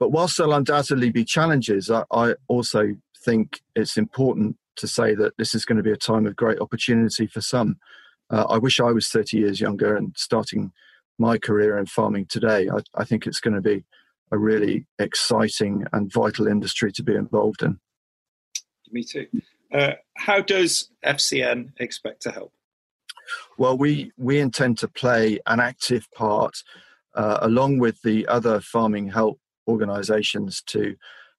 but 0.00 0.10
whilst 0.10 0.36
there'll 0.36 0.52
undoubtedly 0.52 1.10
be 1.10 1.24
challenges, 1.24 1.88
I, 1.88 2.02
I, 2.10 2.34
also 2.48 2.96
think 3.24 3.60
it's 3.76 3.96
important 3.96 4.56
to 4.74 4.88
say 4.88 5.14
that 5.14 5.36
this 5.38 5.54
is 5.54 5.64
going 5.64 5.76
to 5.76 5.84
be 5.84 5.92
a 5.92 5.96
time 5.96 6.26
of 6.26 6.34
great 6.34 6.58
opportunity 6.58 7.28
for 7.28 7.40
some. 7.40 7.76
Uh, 8.28 8.44
I 8.48 8.58
wish 8.58 8.80
I 8.80 8.90
was 8.90 9.08
30 9.08 9.38
years 9.38 9.60
younger 9.60 9.94
and 9.94 10.12
starting 10.16 10.72
my 11.20 11.38
career 11.38 11.78
in 11.78 11.86
farming 11.86 12.26
today. 12.26 12.68
I, 12.68 12.80
I 13.02 13.04
think 13.04 13.28
it's 13.28 13.40
going 13.40 13.54
to 13.54 13.60
be 13.60 13.84
a 14.32 14.38
really 14.38 14.86
exciting 14.98 15.86
and 15.92 16.12
vital 16.12 16.48
industry 16.48 16.90
to 16.90 17.04
be 17.04 17.14
involved 17.14 17.62
in. 17.62 17.78
Me 18.90 19.04
too. 19.04 19.28
Uh, 19.72 19.92
how 20.16 20.40
does 20.40 20.90
FCN 21.04 21.72
expect 21.78 22.22
to 22.22 22.30
help? 22.30 22.52
Well, 23.58 23.76
we, 23.76 24.12
we 24.16 24.38
intend 24.38 24.78
to 24.78 24.88
play 24.88 25.38
an 25.46 25.60
active 25.60 26.06
part 26.12 26.62
uh, 27.14 27.38
along 27.42 27.78
with 27.78 28.00
the 28.02 28.26
other 28.28 28.60
farming 28.60 29.08
help 29.08 29.40
organizations 29.66 30.62
to 30.66 30.94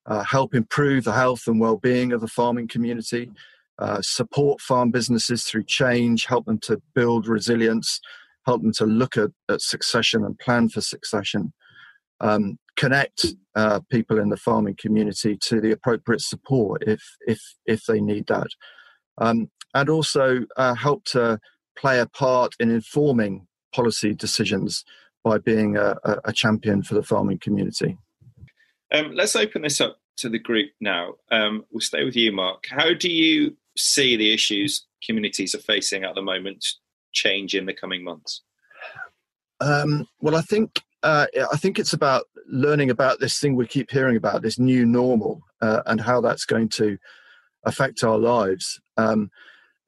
uh, 0.05 0.23
help 0.23 0.55
improve 0.55 1.03
the 1.03 1.13
health 1.13 1.43
and 1.47 1.59
well-being 1.59 2.11
of 2.11 2.21
the 2.21 2.27
farming 2.27 2.67
community, 2.67 3.29
uh, 3.79 3.99
support 4.01 4.59
farm 4.59 4.89
businesses 4.89 5.43
through 5.43 5.63
change, 5.63 6.25
help 6.25 6.45
them 6.45 6.57
to 6.57 6.81
build 6.95 7.27
resilience, 7.27 7.99
help 8.45 8.61
them 8.61 8.71
to 8.73 8.85
look 8.85 9.17
at, 9.17 9.29
at 9.49 9.61
succession 9.61 10.23
and 10.23 10.39
plan 10.39 10.69
for 10.69 10.81
succession, 10.81 11.53
um, 12.21 12.57
connect 12.77 13.25
uh, 13.55 13.81
people 13.91 14.19
in 14.19 14.29
the 14.29 14.37
farming 14.37 14.75
community 14.79 15.37
to 15.41 15.59
the 15.59 15.71
appropriate 15.71 16.21
support 16.21 16.83
if 16.87 17.01
if 17.27 17.41
if 17.65 17.85
they 17.85 17.99
need 17.99 18.27
that, 18.27 18.47
um, 19.17 19.49
and 19.73 19.89
also 19.89 20.45
uh, 20.55 20.75
help 20.75 21.03
to 21.05 21.39
play 21.77 21.99
a 21.99 22.05
part 22.05 22.55
in 22.59 22.71
informing 22.71 23.47
policy 23.75 24.13
decisions 24.13 24.85
by 25.23 25.37
being 25.37 25.75
a, 25.75 25.95
a 26.23 26.31
champion 26.31 26.81
for 26.81 26.95
the 26.95 27.03
farming 27.03 27.37
community. 27.37 27.97
Um, 28.93 29.11
let's 29.13 29.35
open 29.35 29.61
this 29.61 29.81
up 29.81 29.99
to 30.17 30.29
the 30.29 30.39
group 30.39 30.71
now. 30.79 31.15
Um, 31.31 31.65
we'll 31.71 31.81
stay 31.81 32.03
with 32.03 32.15
you, 32.15 32.31
Mark. 32.31 32.65
How 32.69 32.93
do 32.93 33.09
you 33.09 33.57
see 33.77 34.15
the 34.15 34.33
issues 34.33 34.85
communities 35.05 35.53
are 35.53 35.59
facing 35.59 36.03
at 36.03 36.15
the 36.15 36.21
moment 36.21 36.65
change 37.13 37.55
in 37.55 37.65
the 37.65 37.73
coming 37.73 38.03
months? 38.03 38.41
Um, 39.59 40.07
well, 40.19 40.35
I 40.35 40.41
think 40.41 40.81
uh, 41.03 41.27
I 41.51 41.57
think 41.57 41.79
it's 41.79 41.93
about 41.93 42.25
learning 42.47 42.89
about 42.89 43.19
this 43.19 43.39
thing 43.39 43.55
we 43.55 43.67
keep 43.67 43.91
hearing 43.91 44.17
about, 44.17 44.41
this 44.41 44.59
new 44.59 44.85
normal, 44.85 45.41
uh, 45.61 45.81
and 45.85 46.01
how 46.01 46.21
that's 46.21 46.45
going 46.45 46.69
to 46.69 46.97
affect 47.65 48.03
our 48.03 48.17
lives. 48.17 48.79
Um, 48.97 49.29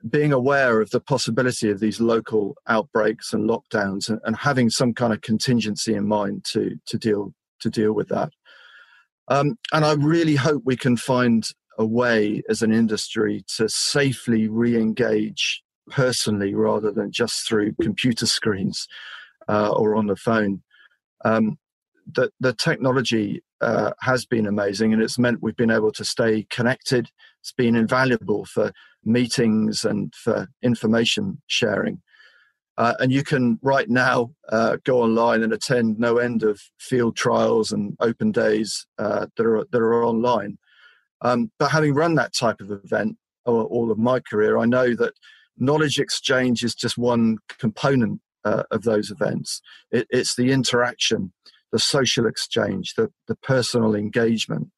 being 0.10 0.32
aware 0.32 0.80
of 0.80 0.92
the 0.92 1.02
possibility 1.02 1.70
of 1.70 1.80
these 1.80 2.00
local 2.00 2.56
outbreaks 2.68 3.34
and 3.34 3.50
lockdowns, 3.50 4.10
and, 4.10 4.20
and, 4.24 4.36
having 4.36 4.70
some 4.70 4.94
kind 4.94 5.12
of 5.12 5.22
contingency 5.22 5.94
in 5.94 6.08
mind 6.08 6.46
to 6.46 6.80
to 6.86 6.98
deal 6.98 7.34
to 7.60 7.70
deal 7.70 7.94
with 7.94 8.08
that. 8.10 8.32
Um, 9.28 9.58
and 9.74 9.86
I 9.86 9.94
really 9.94 10.36
hope 10.36 10.64
we 10.66 10.78
can 10.78 10.98
find 10.98 11.46
a 11.78 11.86
way 11.86 12.42
as 12.50 12.62
an 12.62 12.74
industry 12.74 13.44
to 13.58 13.70
safely 13.70 14.48
re-engage 14.48 15.62
personally 15.90 16.54
rather 16.54 16.92
than 16.92 17.12
just 17.12 17.48
through 17.48 17.74
computer 17.82 18.26
screens 18.26 18.88
uh, 19.48 19.70
or 19.70 19.96
on 19.96 20.08
the 20.08 20.16
phone. 20.16 20.62
Um, 21.26 21.58
the, 22.16 22.32
the 22.40 22.54
technology 22.54 23.44
uh, 23.62 23.92
has 24.02 24.26
been 24.26 24.48
amazing 24.48 24.94
and 24.94 25.02
it's 25.02 25.20
meant 25.20 25.42
we've 25.42 25.56
been 25.56 25.72
able 25.72 25.92
to 25.92 26.06
stay 26.06 26.46
connected. 26.50 27.10
It's 27.42 27.52
been 27.52 27.76
invaluable 27.76 28.46
for 28.46 28.72
meetings 29.04 29.86
and 29.86 30.14
for 30.16 30.48
information 30.62 31.42
sharing. 31.48 32.02
Uh, 32.78 32.94
and 33.00 33.12
you 33.12 33.24
can 33.24 33.60
right 33.62 33.90
now 33.90 34.32
uh, 34.50 34.78
go 34.86 35.02
online 35.02 35.44
and 35.44 35.52
attend 35.52 36.00
no 36.00 36.18
end 36.18 36.44
of 36.44 36.62
field 36.80 37.16
trials 37.18 37.74
and 37.74 37.96
open 38.00 38.32
days 38.32 38.88
uh, 38.98 39.28
that 39.36 39.46
are 39.46 39.66
that 39.72 39.82
are 39.82 40.06
online. 40.06 40.58
Um, 41.22 41.52
but 41.60 41.72
having 41.72 41.94
run 41.94 42.16
that 42.16 42.34
type 42.34 42.62
of 42.62 42.72
event 42.72 43.18
all, 43.46 43.64
all, 43.64 43.92
of 43.92 43.98
my 43.98 44.22
career, 44.22 44.58
I 44.58 44.64
know 44.64 44.96
that 44.96 45.14
knowledge 45.58 46.00
exchange 46.00 46.64
is 46.64 46.74
just 46.74 46.98
one 46.98 47.40
component 47.58 48.22
uh, 48.46 48.64
of 48.72 48.84
those 48.84 49.12
events. 49.12 49.62
It, 49.92 50.08
it's 50.10 50.36
the 50.36 50.52
interaction, 50.52 51.34
the 51.72 51.80
social 51.80 52.26
exchange, 52.26 52.94
the 52.96 53.12
the 53.28 53.36
personal 53.36 53.96
engagement. 53.96 54.70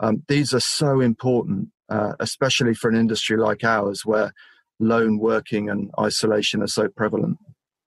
Um, 0.00 0.22
these 0.28 0.52
are 0.52 0.60
so 0.60 1.00
important, 1.00 1.68
uh, 1.88 2.12
especially 2.20 2.74
for 2.74 2.90
an 2.90 2.96
industry 2.96 3.36
like 3.36 3.64
ours, 3.64 4.04
where 4.04 4.32
lone 4.78 5.18
working 5.18 5.70
and 5.70 5.90
isolation 5.98 6.62
are 6.62 6.68
so 6.68 6.88
prevalent. 6.88 7.38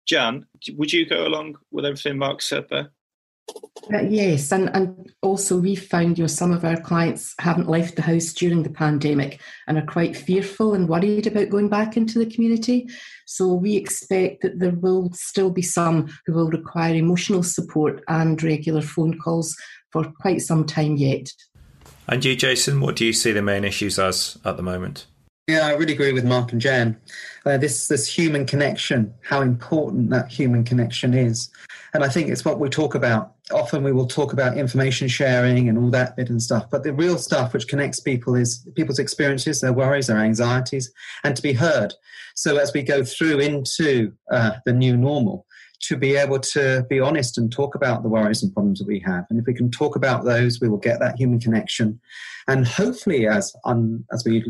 Jan, 0.07 0.45
would 0.73 0.91
you 0.91 1.05
go 1.05 1.27
along 1.27 1.57
with 1.71 1.85
everything 1.85 2.17
Mark 2.17 2.41
said 2.41 2.65
there? 2.69 2.91
Uh, 3.91 4.01
yes, 4.01 4.51
and, 4.51 4.69
and 4.75 5.11
also 5.23 5.57
we've 5.57 5.87
found 5.87 6.17
you 6.17 6.23
know 6.23 6.27
some 6.27 6.51
of 6.51 6.63
our 6.63 6.79
clients 6.79 7.33
haven't 7.39 7.69
left 7.69 7.95
the 7.95 8.03
house 8.03 8.33
during 8.33 8.61
the 8.61 8.69
pandemic 8.69 9.41
and 9.67 9.79
are 9.79 9.85
quite 9.85 10.15
fearful 10.15 10.75
and 10.75 10.87
worried 10.87 11.25
about 11.25 11.49
going 11.49 11.69
back 11.69 11.97
into 11.97 12.19
the 12.19 12.29
community. 12.29 12.87
So 13.25 13.53
we 13.53 13.75
expect 13.75 14.43
that 14.43 14.59
there 14.59 14.75
will 14.75 15.11
still 15.13 15.49
be 15.49 15.63
some 15.63 16.07
who 16.25 16.33
will 16.33 16.49
require 16.49 16.93
emotional 16.93 17.41
support 17.41 18.03
and 18.07 18.41
regular 18.43 18.81
phone 18.81 19.17
calls 19.17 19.55
for 19.91 20.11
quite 20.19 20.41
some 20.41 20.65
time 20.65 20.97
yet. 20.97 21.31
And 22.07 22.23
you, 22.23 22.35
Jason, 22.35 22.81
what 22.81 22.95
do 22.95 23.05
you 23.05 23.13
see 23.13 23.31
the 23.31 23.41
main 23.41 23.63
issues 23.63 23.97
as 23.97 24.37
at 24.45 24.57
the 24.57 24.63
moment? 24.63 25.07
Yeah, 25.47 25.65
I 25.65 25.71
really 25.71 25.93
agree 25.93 26.13
with 26.13 26.25
Mark 26.25 26.51
and 26.51 26.61
Jan. 26.61 26.95
Uh, 27.43 27.57
this 27.57 27.87
this 27.87 28.05
human 28.07 28.45
connection, 28.45 29.11
how 29.21 29.41
important 29.41 30.11
that 30.11 30.31
human 30.31 30.63
connection 30.63 31.15
is, 31.15 31.49
and 31.93 32.03
I 32.03 32.09
think 32.09 32.29
it's 32.29 32.45
what 32.45 32.59
we 32.59 32.69
talk 32.69 32.93
about. 32.93 33.33
Often 33.51 33.83
we 33.83 33.91
will 33.91 34.07
talk 34.07 34.31
about 34.33 34.57
information 34.57 35.07
sharing 35.07 35.69
and 35.69 35.77
all 35.77 35.89
that 35.89 36.15
bit 36.15 36.29
and 36.29 36.41
stuff, 36.41 36.69
but 36.69 36.83
the 36.83 36.93
real 36.93 37.17
stuff 37.17 37.53
which 37.53 37.67
connects 37.67 37.99
people 37.99 38.35
is 38.35 38.67
people's 38.75 38.99
experiences, 38.99 39.61
their 39.61 39.73
worries, 39.73 40.07
their 40.07 40.19
anxieties, 40.19 40.91
and 41.23 41.35
to 41.35 41.41
be 41.41 41.53
heard. 41.53 41.93
So 42.35 42.57
as 42.57 42.71
we 42.73 42.83
go 42.83 43.03
through 43.03 43.39
into 43.39 44.13
uh, 44.31 44.51
the 44.65 44.73
new 44.73 44.95
normal, 44.95 45.45
to 45.81 45.97
be 45.97 46.15
able 46.15 46.39
to 46.39 46.85
be 46.89 46.99
honest 46.99 47.37
and 47.37 47.51
talk 47.51 47.73
about 47.73 48.03
the 48.03 48.09
worries 48.09 48.43
and 48.43 48.53
problems 48.53 48.79
that 48.79 48.87
we 48.87 48.99
have, 48.99 49.25
and 49.29 49.39
if 49.39 49.45
we 49.45 49.53
can 49.53 49.71
talk 49.71 49.95
about 49.95 50.25
those, 50.25 50.59
we 50.61 50.69
will 50.69 50.77
get 50.77 50.99
that 50.99 51.17
human 51.17 51.39
connection, 51.39 51.99
and 52.47 52.67
hopefully, 52.67 53.27
as 53.27 53.53
as 54.13 54.23
we 54.25 54.43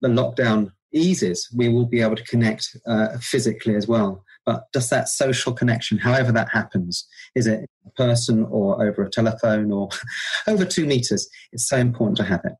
the 0.00 0.08
lockdown 0.08 0.70
eases, 0.92 1.48
we 1.54 1.68
will 1.68 1.86
be 1.86 2.00
able 2.00 2.16
to 2.16 2.24
connect 2.24 2.76
uh, 2.86 3.18
physically 3.20 3.74
as 3.74 3.86
well. 3.86 4.24
But 4.48 4.64
just 4.72 4.88
that 4.88 5.10
social 5.10 5.52
connection, 5.52 5.98
however 5.98 6.32
that 6.32 6.48
happens, 6.48 7.06
is 7.34 7.46
it 7.46 7.68
a 7.86 7.90
person 7.90 8.46
or 8.50 8.82
over 8.82 9.02
a 9.02 9.10
telephone 9.10 9.70
or 9.70 9.90
over 10.46 10.64
two 10.64 10.86
meters, 10.86 11.28
it's 11.52 11.68
so 11.68 11.76
important 11.76 12.16
to 12.16 12.24
have 12.24 12.40
it. 12.44 12.54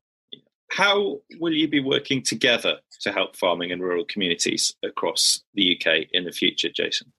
How 0.69 1.17
will 1.39 1.51
you 1.53 1.67
be 1.67 1.79
working 1.79 2.21
together 2.21 2.77
to 3.01 3.11
help 3.11 3.35
farming 3.35 3.71
and 3.71 3.81
rural 3.81 4.05
communities 4.05 4.71
across 4.85 5.41
the 5.55 5.75
UK 5.75 6.05
in 6.11 6.25
the 6.25 6.31
future, 6.31 6.69
Jason? 6.69 7.11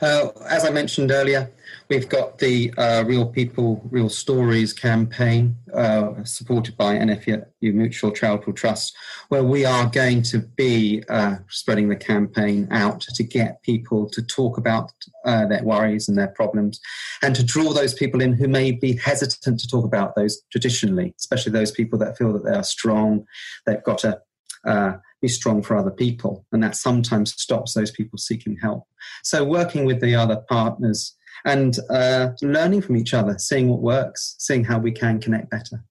Uh, 0.00 0.28
as 0.48 0.64
I 0.64 0.70
mentioned 0.70 1.10
earlier, 1.10 1.50
we've 1.88 2.08
got 2.08 2.38
the 2.38 2.72
uh, 2.76 3.04
Real 3.06 3.26
People, 3.26 3.82
Real 3.90 4.08
Stories 4.08 4.72
campaign 4.72 5.56
uh, 5.74 6.24
supported 6.24 6.76
by 6.76 6.96
NFU 6.96 7.44
Mutual 7.62 8.10
Charitable 8.10 8.52
Trust, 8.52 8.96
where 9.28 9.44
we 9.44 9.64
are 9.64 9.86
going 9.86 10.22
to 10.22 10.38
be 10.38 11.02
uh, 11.08 11.36
spreading 11.48 11.88
the 11.88 11.96
campaign 11.96 12.68
out 12.70 13.02
to 13.02 13.22
get 13.22 13.62
people 13.62 14.08
to 14.10 14.22
talk 14.22 14.58
about 14.58 14.92
uh, 15.24 15.46
their 15.46 15.62
worries 15.62 16.08
and 16.08 16.18
their 16.18 16.28
problems 16.28 16.80
and 17.22 17.34
to 17.36 17.44
draw 17.44 17.72
those 17.72 17.94
people 17.94 18.20
in 18.20 18.32
who 18.32 18.48
may 18.48 18.72
be 18.72 18.96
hesitant 18.96 19.60
to 19.60 19.68
talk 19.68 19.84
about 19.84 20.14
those 20.16 20.42
traditionally, 20.50 21.14
especially 21.18 21.52
those 21.52 21.70
people 21.70 21.98
that 21.98 22.16
feel 22.16 22.32
that 22.32 22.44
they 22.44 22.56
are 22.56 22.64
strong, 22.64 23.24
they've 23.66 23.84
got 23.84 24.04
a 24.04 24.20
uh, 24.66 24.96
be 25.22 25.28
strong 25.28 25.62
for 25.62 25.76
other 25.76 25.92
people. 25.92 26.44
And 26.52 26.62
that 26.62 26.74
sometimes 26.74 27.32
stops 27.40 27.74
those 27.74 27.90
people 27.92 28.18
seeking 28.18 28.56
help. 28.60 28.84
So, 29.22 29.44
working 29.44 29.84
with 29.84 30.00
the 30.00 30.14
other 30.16 30.42
partners 30.48 31.14
and 31.44 31.76
uh, 31.90 32.30
learning 32.42 32.82
from 32.82 32.96
each 32.96 33.14
other, 33.14 33.36
seeing 33.38 33.68
what 33.68 33.80
works, 33.80 34.36
seeing 34.38 34.64
how 34.64 34.78
we 34.78 34.92
can 34.92 35.20
connect 35.20 35.50
better. 35.50 35.84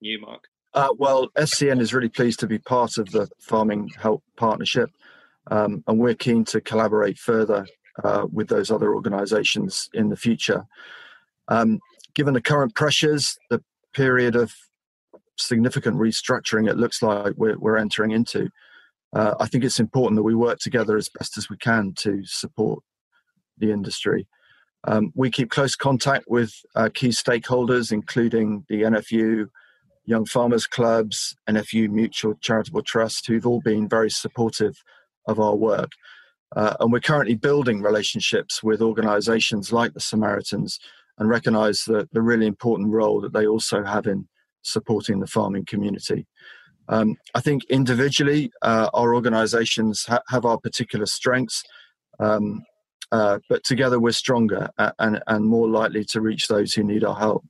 You, 0.00 0.20
Mark? 0.20 0.44
Uh, 0.74 0.88
well, 0.98 1.28
FCN 1.38 1.80
is 1.80 1.94
really 1.94 2.08
pleased 2.08 2.40
to 2.40 2.46
be 2.46 2.58
part 2.58 2.98
of 2.98 3.10
the 3.12 3.28
Farming 3.40 3.90
Help 3.98 4.22
Partnership, 4.36 4.90
um, 5.50 5.84
and 5.86 5.98
we're 5.98 6.14
keen 6.14 6.44
to 6.46 6.60
collaborate 6.60 7.18
further 7.18 7.66
uh, 8.02 8.26
with 8.32 8.48
those 8.48 8.70
other 8.70 8.94
organisations 8.94 9.88
in 9.94 10.08
the 10.08 10.16
future. 10.16 10.64
Um, 11.48 11.78
given 12.14 12.34
the 12.34 12.40
current 12.40 12.74
pressures, 12.74 13.36
the 13.50 13.62
period 13.92 14.34
of 14.34 14.52
significant 15.36 15.96
restructuring 15.96 16.68
it 16.68 16.76
looks 16.76 17.02
like 17.02 17.34
we're, 17.36 17.58
we're 17.58 17.76
entering 17.76 18.10
into, 18.10 18.48
uh, 19.14 19.34
I 19.38 19.46
think 19.46 19.62
it's 19.62 19.80
important 19.80 20.16
that 20.16 20.22
we 20.22 20.34
work 20.34 20.58
together 20.58 20.96
as 20.96 21.08
best 21.08 21.38
as 21.38 21.48
we 21.48 21.56
can 21.56 21.92
to 21.98 22.22
support 22.24 22.82
the 23.58 23.70
industry. 23.70 24.26
Um, 24.86 25.12
we 25.14 25.30
keep 25.30 25.50
close 25.50 25.76
contact 25.76 26.24
with 26.28 26.52
uh, 26.74 26.90
key 26.92 27.08
stakeholders, 27.08 27.90
including 27.90 28.64
the 28.68 28.82
NFU, 28.82 29.48
Young 30.04 30.26
Farmers 30.26 30.66
Clubs, 30.66 31.34
NFU 31.48 31.88
Mutual 31.88 32.34
Charitable 32.40 32.82
Trust, 32.82 33.26
who've 33.26 33.46
all 33.46 33.62
been 33.62 33.88
very 33.88 34.10
supportive 34.10 34.76
of 35.26 35.40
our 35.40 35.56
work. 35.56 35.90
Uh, 36.54 36.74
and 36.80 36.92
we're 36.92 37.00
currently 37.00 37.34
building 37.34 37.82
relationships 37.82 38.62
with 38.62 38.82
organizations 38.82 39.72
like 39.72 39.94
the 39.94 40.00
Samaritans 40.00 40.78
and 41.18 41.28
recognize 41.28 41.84
the, 41.84 42.08
the 42.12 42.22
really 42.22 42.46
important 42.46 42.90
role 42.92 43.20
that 43.20 43.32
they 43.32 43.46
also 43.46 43.82
have 43.82 44.06
in 44.06 44.28
supporting 44.62 45.20
the 45.20 45.26
farming 45.26 45.64
community. 45.64 46.26
Um, 46.88 47.16
I 47.34 47.40
think 47.40 47.64
individually, 47.70 48.52
uh, 48.62 48.90
our 48.92 49.14
organizations 49.14 50.04
ha- 50.04 50.22
have 50.28 50.44
our 50.44 50.58
particular 50.58 51.06
strengths, 51.06 51.62
um, 52.20 52.62
uh, 53.14 53.38
but 53.48 53.62
together 53.62 54.00
we're 54.00 54.10
stronger 54.10 54.68
and, 54.98 55.22
and 55.28 55.44
more 55.44 55.68
likely 55.68 56.04
to 56.04 56.20
reach 56.20 56.48
those 56.48 56.72
who 56.72 56.82
need 56.82 57.04
our 57.04 57.14
help. 57.14 57.44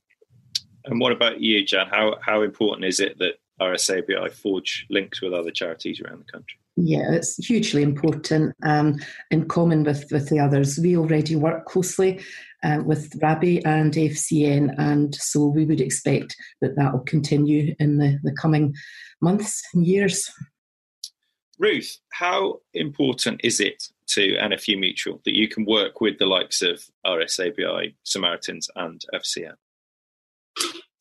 And 0.85 0.99
what 0.99 1.11
about 1.11 1.41
you, 1.41 1.65
Jan? 1.65 1.87
How, 1.87 2.17
how 2.21 2.43
important 2.43 2.85
is 2.85 2.99
it 2.99 3.17
that 3.17 3.33
RSABI 3.59 4.31
forge 4.31 4.85
links 4.91 5.23
with 5.23 5.33
other 5.33 5.49
charities 5.49 5.99
around 6.01 6.19
the 6.19 6.31
country? 6.31 6.59
Yeah, 6.77 7.13
it's 7.13 7.37
hugely 7.37 7.81
important. 7.81 8.53
Um, 8.63 8.97
in 9.31 9.47
common 9.47 9.83
with, 9.83 10.05
with 10.11 10.29
the 10.29 10.39
others, 10.39 10.77
we 10.77 10.95
already 10.97 11.35
work 11.35 11.65
closely 11.65 12.21
uh, 12.63 12.83
with 12.85 13.19
RABI 13.19 13.65
and 13.65 13.91
FCN, 13.91 14.75
and 14.77 15.15
so 15.15 15.47
we 15.47 15.65
would 15.65 15.81
expect 15.81 16.35
that 16.61 16.75
that 16.75 16.93
will 16.93 17.05
continue 17.05 17.73
in 17.79 17.97
the, 17.97 18.19
the 18.21 18.33
coming 18.33 18.75
months 19.19 19.63
and 19.73 19.87
years. 19.87 20.29
Ruth, 21.59 21.97
how 22.11 22.59
important 22.73 23.41
is 23.43 23.59
it 23.59 23.83
to 24.07 24.37
NFU 24.37 24.79
Mutual 24.79 25.21
that 25.25 25.35
you 25.35 25.47
can 25.47 25.65
work 25.65 26.01
with 26.01 26.17
the 26.17 26.25
likes 26.25 26.61
of 26.61 26.83
RSABI, 27.05 27.95
Samaritans, 28.03 28.69
and 28.75 29.03
FCN? 29.13 29.55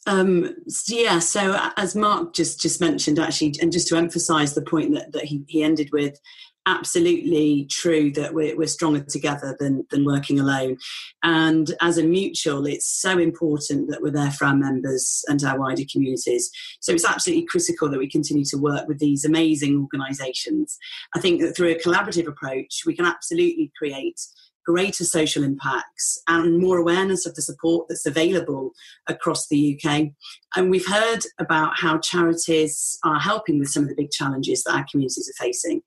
Um, 0.06 0.54
yeah, 0.86 1.18
so 1.18 1.58
as 1.76 1.96
Mark 1.96 2.34
just 2.34 2.60
just 2.60 2.80
mentioned, 2.80 3.18
actually, 3.18 3.54
and 3.60 3.72
just 3.72 3.88
to 3.88 3.96
emphasise 3.96 4.52
the 4.52 4.62
point 4.62 4.94
that, 4.94 5.12
that 5.12 5.24
he, 5.24 5.44
he 5.48 5.62
ended 5.62 5.90
with, 5.92 6.20
absolutely 6.66 7.66
true 7.70 8.10
that 8.12 8.34
we're, 8.34 8.56
we're 8.56 8.66
stronger 8.66 9.04
together 9.04 9.56
than, 9.58 9.86
than 9.90 10.04
working 10.04 10.40
alone. 10.40 10.78
And 11.22 11.74
as 11.80 11.98
a 11.98 12.04
mutual, 12.04 12.66
it's 12.66 12.86
so 12.86 13.18
important 13.18 13.90
that 13.90 14.02
we're 14.02 14.10
there 14.10 14.30
for 14.30 14.46
our 14.46 14.56
members 14.56 15.24
and 15.28 15.42
our 15.44 15.58
wider 15.58 15.84
communities. 15.90 16.50
So 16.80 16.92
it's 16.92 17.04
absolutely 17.04 17.46
critical 17.46 17.88
that 17.90 17.98
we 17.98 18.08
continue 18.08 18.44
to 18.46 18.56
work 18.56 18.88
with 18.88 18.98
these 18.98 19.24
amazing 19.24 19.78
organisations. 19.78 20.78
I 21.14 21.20
think 21.20 21.40
that 21.42 21.56
through 21.56 21.72
a 21.72 21.78
collaborative 21.78 22.26
approach, 22.26 22.82
we 22.86 22.94
can 22.94 23.06
absolutely 23.06 23.70
create 23.76 24.20
greater 24.64 25.04
social 25.04 25.44
impacts 25.44 26.20
and 26.26 26.58
more 26.58 26.78
awareness 26.78 27.26
of 27.26 27.34
the 27.34 27.42
support 27.42 27.86
that's 27.88 28.06
available 28.06 28.72
across 29.06 29.46
the 29.46 29.78
UK. 29.78 30.08
And 30.56 30.70
we've 30.70 30.86
heard 30.86 31.20
about 31.38 31.72
how 31.76 31.98
charities 31.98 32.98
are 33.04 33.20
helping 33.20 33.58
with 33.58 33.68
some 33.68 33.82
of 33.82 33.90
the 33.90 33.94
big 33.94 34.10
challenges 34.10 34.64
that 34.64 34.74
our 34.74 34.86
communities 34.90 35.28
are 35.28 35.44
facing. 35.44 35.82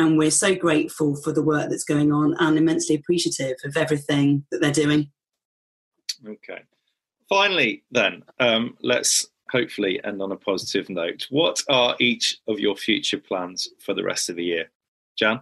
And 0.00 0.16
we're 0.16 0.30
so 0.30 0.54
grateful 0.54 1.14
for 1.14 1.30
the 1.30 1.42
work 1.42 1.68
that's 1.68 1.84
going 1.84 2.10
on 2.10 2.34
and 2.38 2.56
immensely 2.56 2.94
appreciative 2.94 3.58
of 3.64 3.76
everything 3.76 4.46
that 4.50 4.62
they're 4.62 4.72
doing. 4.72 5.10
Okay. 6.26 6.62
Finally, 7.28 7.84
then, 7.90 8.22
um, 8.38 8.78
let's 8.82 9.28
hopefully 9.50 10.00
end 10.02 10.22
on 10.22 10.32
a 10.32 10.36
positive 10.36 10.88
note. 10.88 11.26
What 11.28 11.62
are 11.68 11.96
each 12.00 12.38
of 12.48 12.58
your 12.58 12.76
future 12.76 13.18
plans 13.18 13.68
for 13.78 13.92
the 13.92 14.02
rest 14.02 14.30
of 14.30 14.36
the 14.36 14.44
year? 14.44 14.70
Jan? 15.18 15.40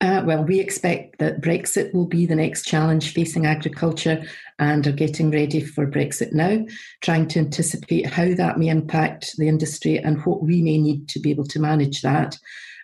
Uh, 0.00 0.22
well, 0.24 0.42
we 0.42 0.58
expect 0.58 1.20
that 1.20 1.40
Brexit 1.40 1.94
will 1.94 2.06
be 2.06 2.26
the 2.26 2.34
next 2.34 2.64
challenge 2.64 3.12
facing 3.12 3.46
agriculture 3.46 4.24
and 4.58 4.84
are 4.84 4.92
getting 4.92 5.30
ready 5.30 5.60
for 5.60 5.86
Brexit 5.86 6.32
now, 6.32 6.66
trying 7.02 7.28
to 7.28 7.38
anticipate 7.38 8.06
how 8.06 8.34
that 8.34 8.58
may 8.58 8.66
impact 8.66 9.36
the 9.38 9.46
industry 9.46 9.96
and 9.98 10.24
what 10.24 10.42
we 10.42 10.60
may 10.60 10.78
need 10.78 11.08
to 11.10 11.20
be 11.20 11.30
able 11.30 11.46
to 11.46 11.60
manage 11.60 12.02
that. 12.02 12.36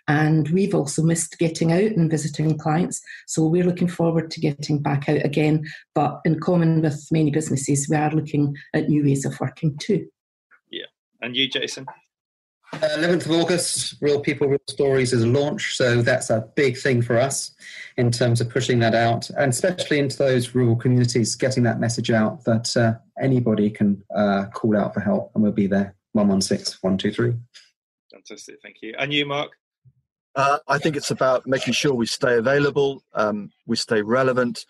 And 0.07 0.47
we've 0.49 0.75
also 0.75 1.01
missed 1.01 1.37
getting 1.39 1.71
out 1.71 1.79
and 1.79 2.11
visiting 2.11 2.57
clients. 2.57 3.01
So 3.27 3.45
we're 3.45 3.63
looking 3.63 3.87
forward 3.87 4.29
to 4.31 4.39
getting 4.39 4.81
back 4.81 5.09
out 5.09 5.25
again. 5.25 5.65
But 5.93 6.21
in 6.25 6.39
common 6.39 6.81
with 6.81 7.07
many 7.11 7.31
businesses, 7.31 7.87
we 7.89 7.97
are 7.97 8.11
looking 8.11 8.55
at 8.73 8.89
new 8.89 9.03
ways 9.03 9.25
of 9.25 9.39
working 9.39 9.77
too. 9.77 10.07
Yeah. 10.69 10.85
And 11.21 11.35
you, 11.35 11.47
Jason? 11.47 11.87
Uh, 12.73 12.77
11th 12.97 13.25
of 13.25 13.31
August, 13.31 13.95
Real 14.01 14.19
People, 14.19 14.47
Real 14.47 14.59
Stories 14.69 15.13
is 15.13 15.23
a 15.23 15.27
launch. 15.27 15.75
So 15.75 16.01
that's 16.01 16.29
a 16.29 16.47
big 16.55 16.77
thing 16.77 17.01
for 17.01 17.17
us 17.17 17.55
in 17.97 18.11
terms 18.11 18.41
of 18.41 18.49
pushing 18.49 18.79
that 18.79 18.93
out, 18.93 19.29
and 19.31 19.51
especially 19.51 19.99
into 19.99 20.17
those 20.17 20.53
rural 20.53 20.75
communities, 20.75 21.35
getting 21.35 21.63
that 21.63 21.79
message 21.79 22.11
out 22.11 22.43
that 22.43 22.75
uh, 22.75 22.95
anybody 23.21 23.69
can 23.69 24.03
uh, 24.13 24.45
call 24.53 24.75
out 24.77 24.93
for 24.93 24.99
help, 24.99 25.31
and 25.33 25.43
we'll 25.43 25.53
be 25.53 25.67
there 25.67 25.95
116 26.11 26.77
123. 26.81 27.33
Fantastic. 28.11 28.57
Thank 28.61 28.77
you. 28.81 28.93
And 28.97 29.13
you, 29.13 29.25
Mark? 29.25 29.51
Uh, 30.35 30.59
I 30.67 30.77
think 30.77 30.97
it's 30.97 31.11
about 31.11 31.47
making 31.47 31.73
sure 31.73 31.93
we 31.93 32.07
stay 32.07 32.35
available, 32.37 33.03
um, 33.13 33.51
we 33.65 33.77
stay 33.77 34.01
relevant, 34.01 34.65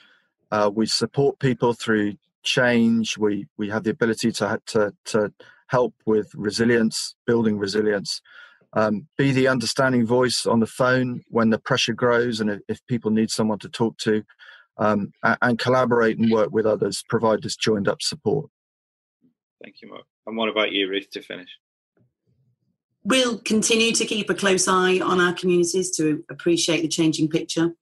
uh, 0.51 0.69
we 0.73 0.85
support 0.85 1.39
people 1.39 1.73
through 1.73 2.15
change. 2.43 3.17
We 3.17 3.47
we 3.57 3.69
have 3.69 3.83
the 3.83 3.89
ability 3.89 4.31
to 4.33 4.61
to 4.67 4.93
to 5.05 5.33
help 5.67 5.95
with 6.05 6.31
resilience, 6.35 7.15
building 7.25 7.57
resilience. 7.57 8.21
Um, 8.73 9.07
be 9.17 9.31
the 9.31 9.47
understanding 9.47 10.05
voice 10.05 10.45
on 10.45 10.59
the 10.59 10.67
phone 10.67 11.23
when 11.29 11.49
the 11.49 11.57
pressure 11.57 11.93
grows 11.93 12.41
and 12.41 12.49
if, 12.49 12.59
if 12.67 12.85
people 12.87 13.09
need 13.09 13.31
someone 13.31 13.57
to 13.59 13.69
talk 13.69 13.97
to, 13.99 14.23
um, 14.77 15.13
and, 15.23 15.37
and, 15.41 15.59
collaborate 15.59 16.17
and 16.17 16.29
work 16.29 16.51
with 16.51 16.65
others, 16.65 17.01
provide 17.07 17.41
this 17.41 17.55
joined 17.55 17.87
up 17.87 18.01
support. 18.01 18.49
Thank 19.63 19.81
you, 19.81 19.87
Mark. 19.89 20.03
And 20.27 20.35
what 20.35 20.49
about 20.49 20.73
you, 20.73 20.89
Ruth, 20.89 21.09
to 21.11 21.21
finish? 21.21 21.47
We'll 23.05 23.37
continue 23.37 23.91
to 23.91 24.05
keep 24.05 24.31
a 24.31 24.33
close 24.33 24.67
eye 24.67 24.99
on 24.99 25.19
our 25.19 25.33
communities 25.33 25.91
to 25.97 26.23
appreciate 26.29 26.81
the 26.81 26.87
changing 26.87 27.29
picture. 27.29 27.75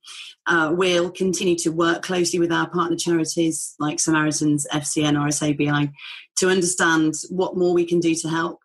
Uh, 0.46 0.74
we'll 0.76 1.10
continue 1.10 1.56
to 1.60 1.70
work 1.70 2.02
closely 2.04 2.40
with 2.40 2.52
our 2.52 2.70
partner 2.70 2.98
charities 2.98 3.74
like 3.80 4.02
Samaritans, 4.02 4.68
FCN, 4.74 5.16
RSABI 5.16 5.94
to 6.38 6.50
understand 6.50 7.14
what 7.30 7.56
more 7.56 7.74
we 7.74 7.86
can 7.86 8.02
do 8.02 8.14
to 8.16 8.28
help. 8.28 8.60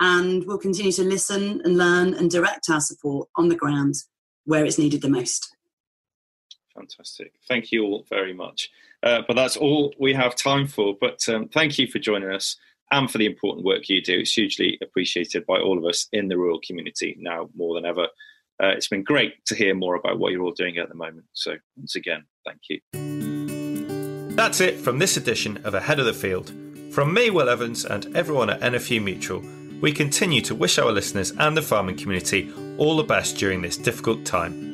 And 0.00 0.44
we'll 0.46 0.56
continue 0.56 0.92
to 0.92 1.04
listen 1.04 1.60
and 1.62 1.76
learn 1.76 2.14
and 2.14 2.30
direct 2.30 2.70
our 2.70 2.80
support 2.80 3.28
on 3.36 3.48
the 3.48 3.54
ground 3.54 3.96
where 4.46 4.64
it's 4.64 4.78
needed 4.78 5.02
the 5.02 5.10
most. 5.10 5.54
Fantastic. 6.74 7.34
Thank 7.46 7.70
you 7.70 7.84
all 7.84 8.06
very 8.08 8.32
much. 8.32 8.70
Uh, 9.02 9.20
but 9.28 9.34
that's 9.34 9.58
all 9.58 9.94
we 9.98 10.14
have 10.14 10.36
time 10.36 10.66
for. 10.66 10.96
But 10.98 11.28
um, 11.28 11.48
thank 11.48 11.78
you 11.78 11.86
for 11.86 11.98
joining 11.98 12.30
us 12.30 12.56
and 12.92 13.10
for 13.10 13.18
the 13.18 13.26
important 13.26 13.64
work 13.64 13.88
you 13.88 14.00
do. 14.00 14.20
It's 14.20 14.34
hugely 14.34 14.78
appreciated 14.82 15.44
by 15.46 15.58
all 15.58 15.78
of 15.78 15.84
us 15.84 16.06
in 16.12 16.28
the 16.28 16.38
rural 16.38 16.60
community 16.64 17.16
now 17.18 17.48
more 17.56 17.74
than 17.74 17.86
ever. 17.86 18.06
Uh, 18.62 18.68
it's 18.68 18.88
been 18.88 19.02
great 19.02 19.44
to 19.46 19.56
hear 19.56 19.74
more 19.74 19.96
about 19.96 20.18
what 20.18 20.30
you're 20.30 20.42
all 20.42 20.52
doing 20.52 20.78
at 20.78 20.88
the 20.88 20.94
moment. 20.94 21.24
So, 21.32 21.56
once 21.76 21.96
again, 21.96 22.24
thank 22.46 22.60
you. 22.68 24.36
That's 24.36 24.60
it 24.60 24.78
from 24.78 24.98
this 24.98 25.16
edition 25.16 25.58
of 25.64 25.74
Ahead 25.74 25.98
of 25.98 26.06
the 26.06 26.12
Field. 26.12 26.52
From 26.90 27.12
me, 27.12 27.30
Will 27.30 27.48
Evans, 27.48 27.84
and 27.84 28.14
everyone 28.14 28.50
at 28.50 28.60
NFU 28.60 29.02
Mutual, 29.02 29.42
we 29.80 29.92
continue 29.92 30.42
to 30.42 30.54
wish 30.54 30.78
our 30.78 30.92
listeners 30.92 31.32
and 31.38 31.56
the 31.56 31.62
farming 31.62 31.96
community 31.96 32.52
all 32.76 32.96
the 32.96 33.02
best 33.02 33.36
during 33.36 33.62
this 33.62 33.76
difficult 33.76 34.24
time. 34.24 34.71